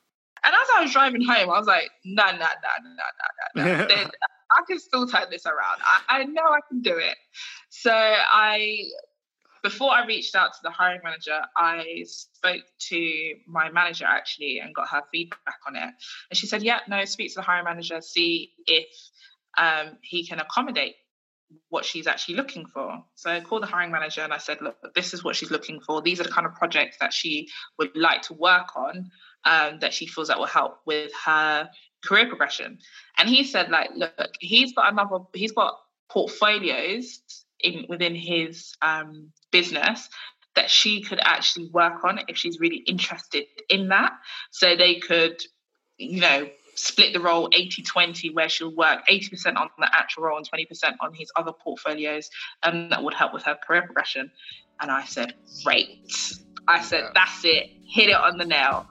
[0.78, 2.45] I was driving home, I was like, nah, nah, nah,
[2.84, 3.86] nah, nah, nah.
[3.86, 4.09] nah.
[4.57, 5.82] I can still turn this around.
[5.84, 7.17] I, I know I can do it.
[7.69, 8.78] So I,
[9.61, 14.73] before I reached out to the hiring manager, I spoke to my manager actually and
[14.73, 15.89] got her feedback on it.
[16.30, 18.88] And she said, yeah, no, speak to the hiring manager, see if
[19.57, 20.95] um, he can accommodate
[21.69, 23.03] what she's actually looking for.
[23.15, 25.80] So I called the hiring manager and I said, look, this is what she's looking
[25.82, 26.01] for.
[26.01, 27.47] These are the kind of projects that she
[27.80, 29.09] would like to work on
[29.48, 31.70] um, that she feels that will help with her
[32.04, 32.80] career progression.
[33.18, 35.80] And he said, like, look, he's got another, he's got
[36.10, 37.22] portfolios
[37.60, 40.10] in within his um, business
[40.56, 44.14] that she could actually work on if she's really interested in that.
[44.52, 45.41] So they could,
[45.98, 50.38] you know, split the role 80 20, where she'll work 80% on the actual role
[50.38, 52.30] and 20% on his other portfolios.
[52.64, 54.32] And that would help with her career progression.
[54.82, 56.11] And I said, great.
[56.67, 57.09] I said, yeah.
[57.13, 58.88] that's it, hit it on the nail.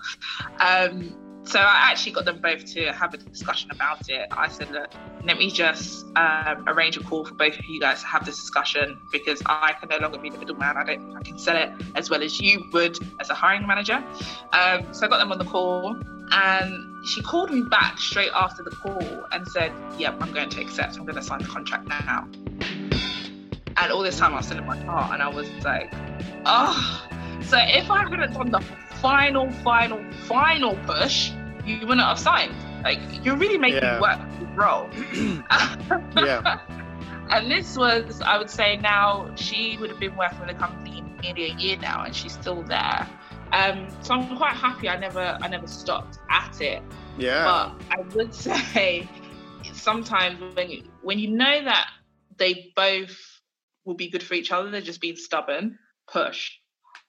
[0.60, 1.14] Um,
[1.46, 4.26] so I actually got them both to have a discussion about it.
[4.32, 4.90] I said, look,
[5.24, 8.34] let me just um, arrange a call for both of you guys to have this
[8.34, 10.76] discussion because I can no longer be the middleman.
[10.76, 13.64] I don't think I can sell it as well as you would as a hiring
[13.64, 14.02] manager.
[14.52, 15.96] Um, so I got them on the call
[16.32, 20.60] and she called me back straight after the call and said, yep, I'm going to
[20.60, 20.98] accept.
[20.98, 22.28] I'm going to sign the contract now.
[23.78, 25.92] And all this time I was still in my car and I was like,
[26.44, 27.08] oh,
[27.42, 28.60] so if I hadn't done the
[29.00, 31.30] final, final, final push,
[31.64, 32.54] you wouldn't have signed.
[32.82, 34.00] Like you're really making yeah.
[34.00, 34.20] work
[34.56, 34.88] role.
[36.16, 36.60] yeah.
[37.28, 41.02] And this was, I would say, now she would have been working with the company
[41.22, 43.08] nearly a year now, and she's still there.
[43.52, 44.88] Um, so I'm quite happy.
[44.88, 46.82] I never, I never stopped at it.
[47.18, 47.44] Yeah.
[47.44, 49.08] But I would say
[49.72, 51.90] sometimes when you, when you know that
[52.36, 53.35] they both
[53.86, 55.78] will be good for each other, they're just being stubborn.
[56.08, 56.52] Push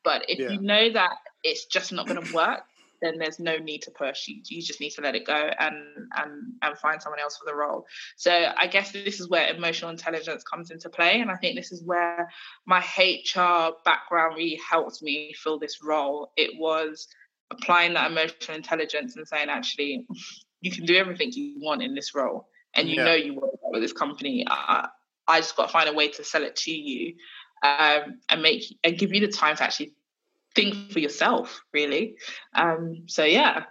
[0.07, 0.51] but if yeah.
[0.51, 2.61] you know that it's just not going to work,
[3.01, 4.29] then there's no need to push.
[4.29, 5.75] You, you just need to let it go and
[6.15, 7.85] and and find someone else for the role.
[8.15, 11.73] So I guess this is where emotional intelligence comes into play, and I think this
[11.73, 12.29] is where
[12.65, 16.31] my HR background really helped me fill this role.
[16.37, 17.09] It was
[17.51, 20.07] applying that emotional intelligence and saying, actually,
[20.61, 23.03] you can do everything you want in this role, and you yeah.
[23.03, 24.45] know you want with this company.
[24.49, 24.87] I,
[25.27, 27.15] I just got to find a way to sell it to you
[27.63, 29.93] um, and make and give you the time to actually
[30.55, 32.15] think for yourself, really.
[32.55, 33.65] Um, so yeah,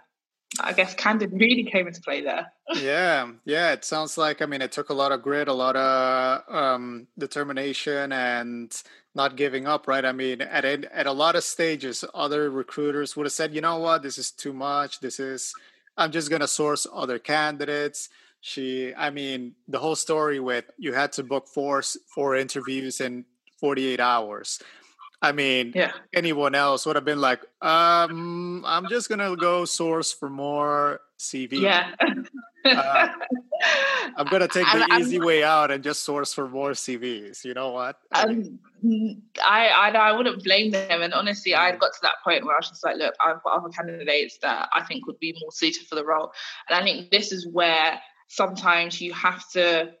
[0.59, 2.51] I guess Candid really came into play there.
[2.75, 3.73] yeah, yeah.
[3.73, 7.07] It sounds like I mean it took a lot of grit, a lot of um,
[7.17, 8.71] determination, and
[9.13, 9.87] not giving up.
[9.87, 10.05] Right?
[10.05, 13.79] I mean, at at a lot of stages, other recruiters would have said, "You know
[13.79, 14.03] what?
[14.03, 14.99] This is too much.
[14.99, 15.53] This is.
[15.97, 18.09] I'm just gonna source other candidates."
[18.47, 21.83] She, I mean, the whole story with you had to book four
[22.15, 23.25] four interviews in
[23.59, 24.63] 48 hours.
[25.21, 25.91] I mean, yeah.
[26.13, 31.59] anyone else would have been like, um, I'm just gonna go source for more CV.
[31.59, 31.91] Yeah.
[32.63, 33.09] uh,
[34.15, 37.43] I'm gonna take the I'm, easy I'm, way out and just source for more CVs.
[37.43, 37.99] You know what?
[38.13, 41.01] I, mean, I, I, I wouldn't blame them.
[41.01, 43.57] And honestly, I got to that point where I was just like, look, I've got
[43.57, 46.31] other candidates that I think would be more suited for the role.
[46.69, 49.93] And I think this is where sometimes you have to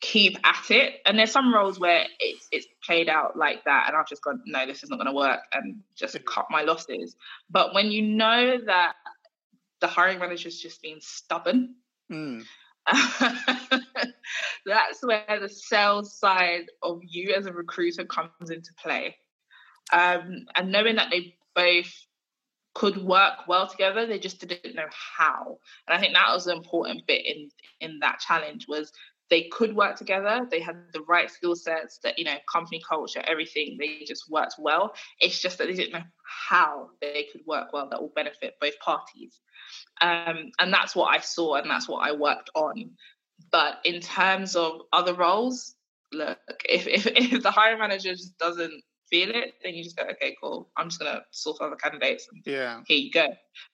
[0.00, 0.94] keep at it.
[1.06, 4.42] And there's some roles where it's it's played out like that, and I've just gone,
[4.46, 7.16] no, this is not going to work, and just cut my losses.
[7.48, 8.94] But when you know that
[9.80, 11.76] the hiring manager's just being stubborn,
[12.10, 12.44] mm.
[14.66, 19.16] that's where the sales side of you as a recruiter comes into play.
[19.92, 21.92] Um, and knowing that they both
[22.74, 26.56] could work well together they just didn't know how and i think that was an
[26.56, 27.50] important bit in
[27.80, 28.92] in that challenge was
[29.32, 30.46] they could work together.
[30.50, 33.78] They had the right skill sets, that you know, company culture, everything.
[33.80, 34.92] They just worked well.
[35.20, 38.78] It's just that they didn't know how they could work well that will benefit both
[38.80, 39.40] parties.
[40.02, 42.90] Um, and that's what I saw, and that's what I worked on
[43.50, 45.76] But in terms of other roles,
[46.12, 48.82] look, if, if, if the hiring manager just doesn't
[49.12, 50.70] feel it, then you just go, okay, cool.
[50.76, 52.26] I'm just gonna source other candidates.
[52.46, 52.80] yeah.
[52.86, 53.26] Here you go.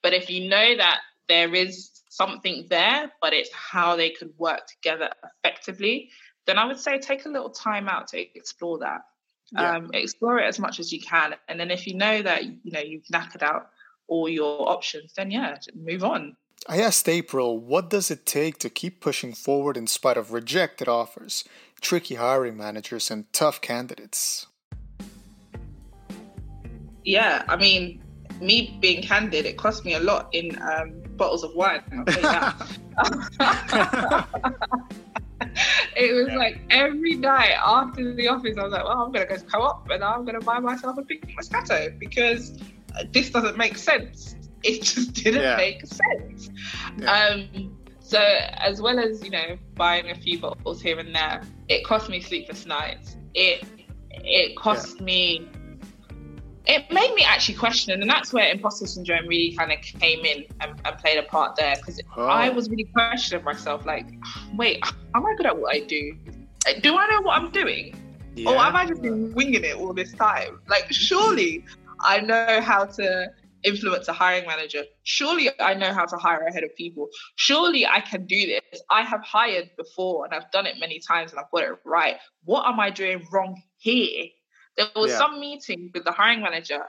[0.03, 4.67] But if you know that there is something there, but it's how they could work
[4.67, 5.11] together
[5.45, 6.11] effectively,
[6.47, 9.03] then I would say take a little time out to explore that.
[9.53, 9.77] Yeah.
[9.77, 12.59] Um, explore it as much as you can, and then if you know that you
[12.71, 13.71] know you've knackered out
[14.07, 16.37] all your options, then yeah, move on.
[16.69, 20.87] I asked April, what does it take to keep pushing forward in spite of rejected
[20.87, 21.45] offers,
[21.81, 24.48] tricky hiring managers, and tough candidates?
[27.05, 28.03] Yeah, I mean,
[28.41, 31.83] me being candid, it cost me a lot in um, bottles of wine.
[35.97, 36.37] it was yeah.
[36.37, 39.47] like every night after the office, I was like, well, I'm going to go to
[39.47, 42.59] co op and I'm going to buy myself a big Moscato because
[43.13, 44.35] this doesn't make sense.
[44.65, 45.55] It just didn't yeah.
[45.57, 46.51] make sense.
[46.99, 47.13] Yeah.
[47.13, 51.85] Um, so, as well as, you know, buying a few bottles here and there, it
[51.85, 53.17] cost me sleepless nights.
[53.35, 53.63] It
[54.11, 55.49] it cost me
[56.69, 60.45] it made me actually question, and that's where imposter syndrome really kind of came in
[60.61, 62.27] and, and played a part there because oh.
[62.27, 64.07] I was really questioning myself, like,
[64.55, 66.17] wait, am I good at what I do?
[66.83, 67.95] Do I know what I'm doing?
[68.37, 68.51] Yeah.
[68.51, 70.61] Or have I just been winging it all this time?
[70.69, 71.65] Like, surely
[72.01, 73.33] I know how to
[73.65, 74.85] influence a hiring manager.
[75.03, 77.09] Surely I know how to hire a head of people.
[77.37, 78.83] Surely I can do this.
[78.91, 82.17] I have hired before and I've done it many times and I've got it right.
[82.45, 84.27] What am I doing wrong here?
[84.79, 85.19] There was yeah.
[85.19, 86.85] some meeting with the hiring manager.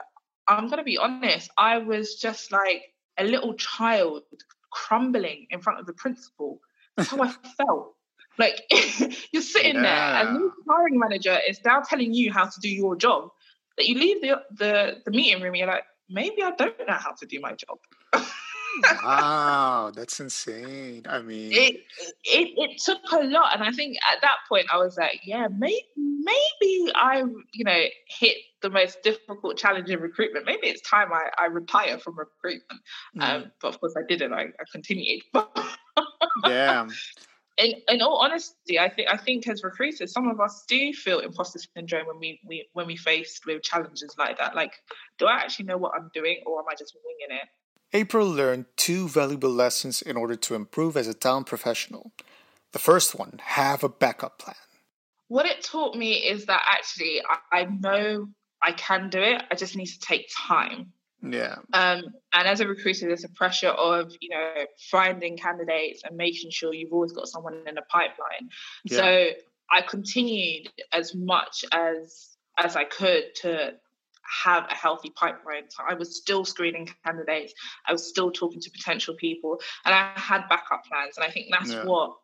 [0.46, 2.82] I'm going to be honest, I was just like
[3.18, 4.22] a little child
[4.70, 6.60] crumbling in front of the principal.
[6.96, 7.94] That's how I felt.
[8.38, 8.62] Like
[9.32, 9.82] you're sitting yeah.
[9.82, 13.30] there, and the hiring manager is now telling you how to do your job.
[13.76, 17.12] That you leave the the, the meeting room, you're like, maybe I don't know how
[17.18, 17.78] to do my job.
[19.02, 21.06] Wow, that's insane.
[21.08, 21.76] I mean, it,
[22.24, 25.48] it it took a lot, and I think at that point I was like, yeah,
[25.56, 30.46] maybe maybe I you know hit the most difficult challenge in recruitment.
[30.46, 32.80] Maybe it's time I, I retire from recruitment.
[33.16, 33.22] Mm.
[33.22, 34.32] Um, but of course I didn't.
[34.32, 35.22] I, I continued.
[36.46, 36.86] yeah.
[37.58, 41.18] In, in all honesty, I think I think as recruiters, some of us do feel
[41.18, 44.54] imposter syndrome when we, we when we faced with challenges like that.
[44.54, 44.72] Like,
[45.18, 47.48] do I actually know what I'm doing, or am I just winging it?
[47.92, 52.12] April learned two valuable lessons in order to improve as a talent professional.
[52.72, 54.54] The first one have a backup plan.
[55.28, 57.20] What it taught me is that actually
[57.52, 58.28] I, I know
[58.62, 60.92] I can do it, I just need to take time.
[61.22, 61.56] Yeah.
[61.72, 66.50] Um, and as a recruiter, there's a pressure of you know finding candidates and making
[66.50, 68.48] sure you've always got someone in the pipeline.
[68.84, 68.96] Yeah.
[68.96, 69.28] So
[69.70, 73.74] I continued as much as as I could to
[74.44, 75.64] have a healthy pipeline.
[75.68, 77.52] So I was still screening candidates.
[77.86, 81.16] I was still talking to potential people, and I had backup plans.
[81.16, 81.84] And I think that's yeah.
[81.84, 82.16] what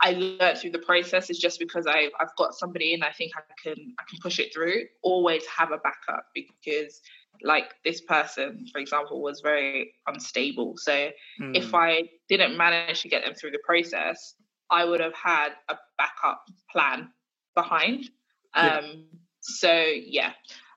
[0.00, 1.30] I learned through the process.
[1.30, 4.38] Is just because I I've got somebody and I think I can I can push
[4.38, 4.84] it through.
[5.02, 7.00] Always have a backup because
[7.42, 10.74] like this person, for example, was very unstable.
[10.76, 10.92] So
[11.40, 11.56] mm.
[11.56, 14.34] if I didn't manage to get them through the process,
[14.70, 17.10] I would have had a backup plan
[17.54, 18.10] behind.
[18.54, 18.92] Um, yeah.
[19.40, 20.32] So yeah,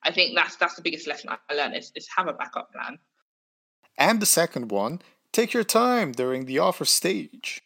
[0.06, 2.99] I think that's that's the biggest lesson I learned is, is have a backup plan.
[3.97, 5.01] And the second one,
[5.32, 7.62] take your time during the offer stage.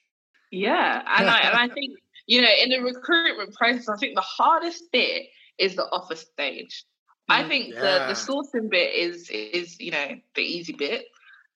[0.51, 4.21] Yeah, and I and I think you know in the recruitment process, I think the
[4.21, 5.27] hardest bit
[5.57, 6.85] is the offer stage.
[7.27, 7.81] I mm, think yeah.
[7.81, 11.05] the the sourcing bit is is you know the easy bit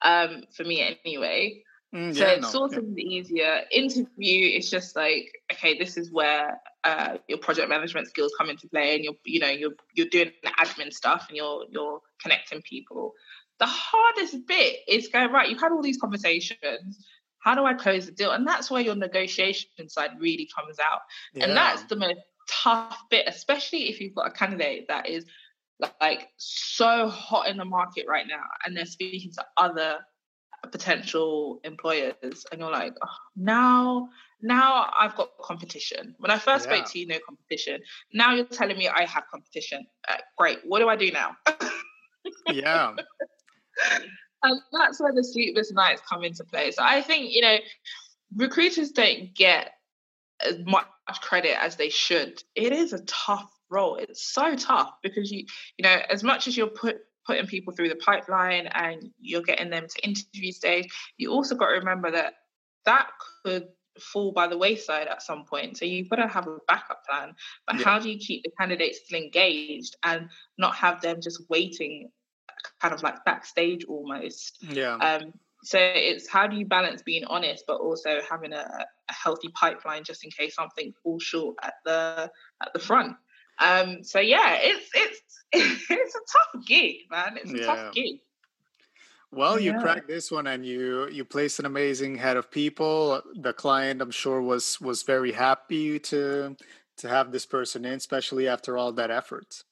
[0.03, 1.63] um, for me anyway.
[1.93, 3.05] Mm, so yeah, no, sourcing yeah.
[3.05, 3.61] easier.
[3.71, 8.67] Interview is just like okay, this is where uh, your project management skills come into
[8.67, 12.61] play, and you're you know you're you're doing the admin stuff, and you're you're connecting
[12.63, 13.13] people.
[13.59, 15.47] The hardest bit is going right.
[15.49, 17.05] You've had all these conversations.
[17.37, 18.31] How do I close the deal?
[18.31, 21.01] And that's where your negotiation side really comes out.
[21.33, 21.45] Yeah.
[21.45, 22.19] And that's the most
[22.49, 25.25] tough bit, especially if you've got a candidate that is
[26.01, 29.97] like so hot in the market right now, and they're speaking to other
[30.72, 34.09] potential employers and you're like oh, now
[34.41, 36.16] now i've got competition.
[36.20, 36.76] When i first yeah.
[36.76, 37.82] spoke to you no competition.
[38.14, 39.86] Now you're telling me i have competition.
[40.07, 40.59] Uh, great.
[40.66, 41.36] What do i do now?
[42.51, 42.93] Yeah.
[44.45, 46.72] And that's where the sleepless nights come into play.
[46.72, 47.57] So i think you know
[48.36, 49.72] recruiters don't get
[50.45, 50.86] as much
[51.22, 52.43] credit as they should.
[52.55, 53.95] It is a tough role.
[53.95, 55.45] It's so tough because you
[55.78, 59.69] you know as much as you're put putting people through the pipeline and you're getting
[59.69, 62.34] them to interview stage, you also got to remember that
[62.86, 63.07] that
[63.43, 63.67] could
[63.99, 65.78] fall by the wayside at some point.
[65.78, 67.34] So you've got to have a backup plan.
[67.67, 67.86] But yeah.
[67.86, 72.09] how do you keep the candidates still engaged and not have them just waiting
[72.82, 74.57] kind of like backstage almost?
[74.61, 74.95] Yeah.
[74.95, 79.47] Um, so it's how do you balance being honest but also having a, a healthy
[79.49, 82.30] pipeline just in case something falls short at the
[82.61, 83.15] at the front
[83.59, 85.21] um so yeah it's it's
[85.89, 87.65] it's a tough gig man it's a yeah.
[87.65, 88.19] tough gig
[89.35, 89.81] well, you yeah.
[89.81, 93.21] cracked this one, and you you placed an amazing head of people.
[93.33, 96.55] The client, I'm sure, was was very happy to
[96.97, 99.63] to have this person in, especially after all that effort.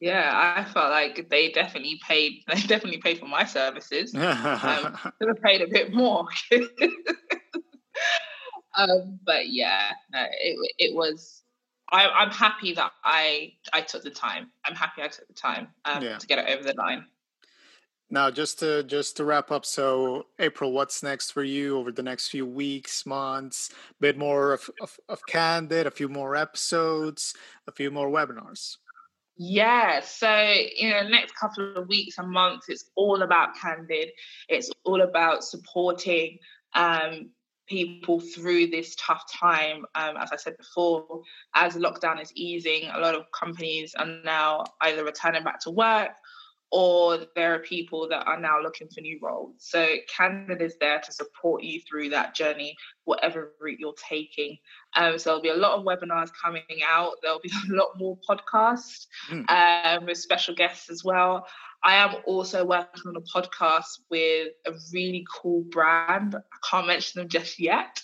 [0.00, 2.42] Yeah, I felt like they definitely paid.
[2.48, 4.14] They definitely paid for my services.
[4.14, 4.22] um,
[5.18, 6.26] could have paid a bit more.
[8.76, 11.42] um, but yeah, no, it it was.
[11.92, 14.50] I, am happy that I I took the time.
[14.64, 16.18] I'm happy I took the time um, yeah.
[16.18, 17.06] to get it over the line.
[18.12, 22.02] Now, just to just to wrap up, so April, what's next for you over the
[22.02, 23.70] next few weeks, months?
[23.90, 27.34] A bit more of, of, of Candid, a few more episodes,
[27.68, 28.78] a few more webinars.
[29.36, 34.10] Yeah, so in the next couple of weeks and months, it's all about Candid.
[34.48, 36.38] It's all about supporting
[36.74, 37.30] um,
[37.70, 39.86] people through this tough time.
[39.94, 41.22] Um, as I said before,
[41.54, 46.10] as lockdown is easing, a lot of companies are now either returning back to work
[46.72, 49.54] or there are people that are now looking for new roles.
[49.58, 54.56] So Candid is there to support you through that journey, whatever route you're taking.
[54.94, 57.14] Um, so there'll be a lot of webinars coming out.
[57.22, 59.50] There'll be a lot more podcasts mm.
[59.50, 61.46] um, with special guests as well.
[61.82, 66.34] I am also working on a podcast with a really cool brand.
[66.36, 68.02] I can't mention them just yet.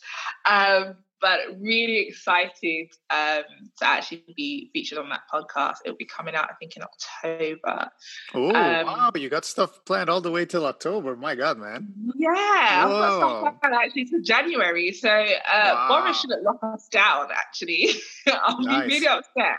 [0.48, 3.42] Um, but really excited um,
[3.78, 5.76] to actually be featured on that podcast.
[5.84, 7.90] It'll be coming out, I think, in October.
[8.34, 9.10] Oh, um, wow!
[9.14, 11.16] You got stuff planned all the way till October.
[11.16, 11.92] My God, man!
[12.16, 14.92] Yeah, I've got stuff planned actually to January.
[14.92, 15.86] So uh, wow.
[15.88, 17.28] Boris shouldn't lock us down.
[17.32, 17.90] Actually,
[18.28, 18.86] I'll nice.
[18.86, 19.58] be really upset.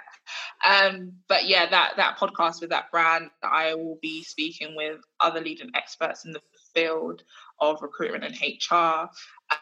[0.65, 5.41] Um, but yeah, that that podcast with that brand, I will be speaking with other
[5.41, 6.41] leading experts in the
[6.73, 7.23] field
[7.59, 9.09] of recruitment and HR.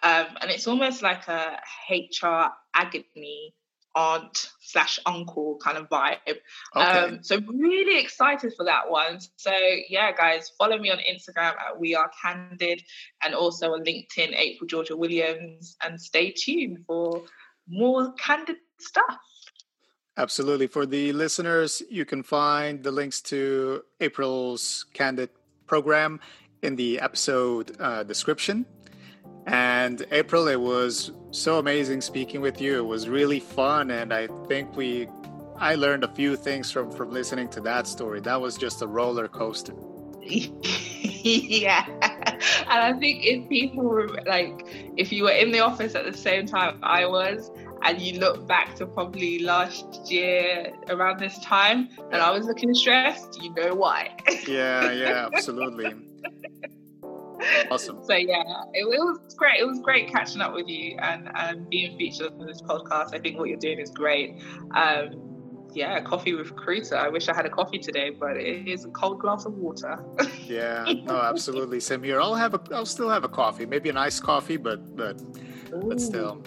[0.03, 1.59] Um, and it's almost like a
[1.89, 3.53] HR agony
[3.95, 6.18] aunt slash uncle kind of vibe.
[6.76, 6.86] Okay.
[6.86, 9.20] Um, so really excited for that one.
[9.38, 9.51] So
[9.89, 12.82] yeah, guys, follow me on Instagram at We Are Candid
[13.24, 17.24] and also on LinkedIn, April Georgia Williams, and stay tuned for
[17.68, 19.18] more candid stuff.
[20.18, 20.68] Absolutely.
[20.68, 25.30] For the listeners, you can find the links to April's Candid
[25.68, 26.22] program
[26.61, 28.66] in the episode uh, description.
[29.45, 32.80] And April, it was so amazing speaking with you.
[32.80, 35.07] It was really fun, and I think we,
[35.57, 38.22] I learned a few things from from listening to that story.
[38.22, 39.76] That was just a roller coaster.
[40.24, 41.86] yeah,
[42.68, 44.66] and I think if people were like,
[44.97, 47.51] if you were in the office at the same time I was,
[47.86, 52.73] and you look back to probably last year around this time, and I was looking
[52.73, 54.15] stressed, you know why.
[54.47, 55.93] yeah, yeah, absolutely
[57.71, 57.99] awesome.
[58.03, 58.41] So yeah,
[58.73, 59.59] it, it, was great.
[59.59, 63.13] It was great catching up with you and, and being featured on this podcast.
[63.13, 64.41] I think what you're doing is great.
[64.71, 65.21] Um,
[65.73, 66.95] yeah, coffee with recruiter.
[66.95, 69.99] I wish I had a coffee today, but it is a cold glass of water.
[70.45, 71.81] yeah, no, absolutely.
[71.81, 72.21] Same here.
[72.21, 72.61] I'll have a.
[72.73, 73.65] I'll still have a coffee.
[73.65, 75.21] Maybe an iced coffee, but but
[75.73, 75.83] Ooh.
[75.89, 76.41] but still.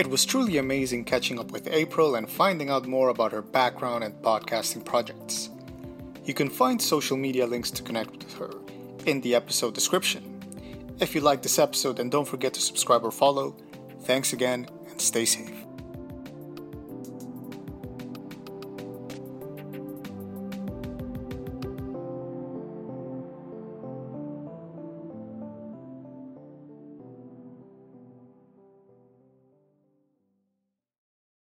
[0.00, 4.02] It was truly amazing catching up with April and finding out more about her background
[4.02, 5.50] and podcasting projects.
[6.24, 8.50] You can find social media links to connect with her
[9.04, 10.40] in the episode description.
[11.00, 13.54] If you like this episode, then don't forget to subscribe or follow.
[14.04, 15.59] Thanks again, and stay safe.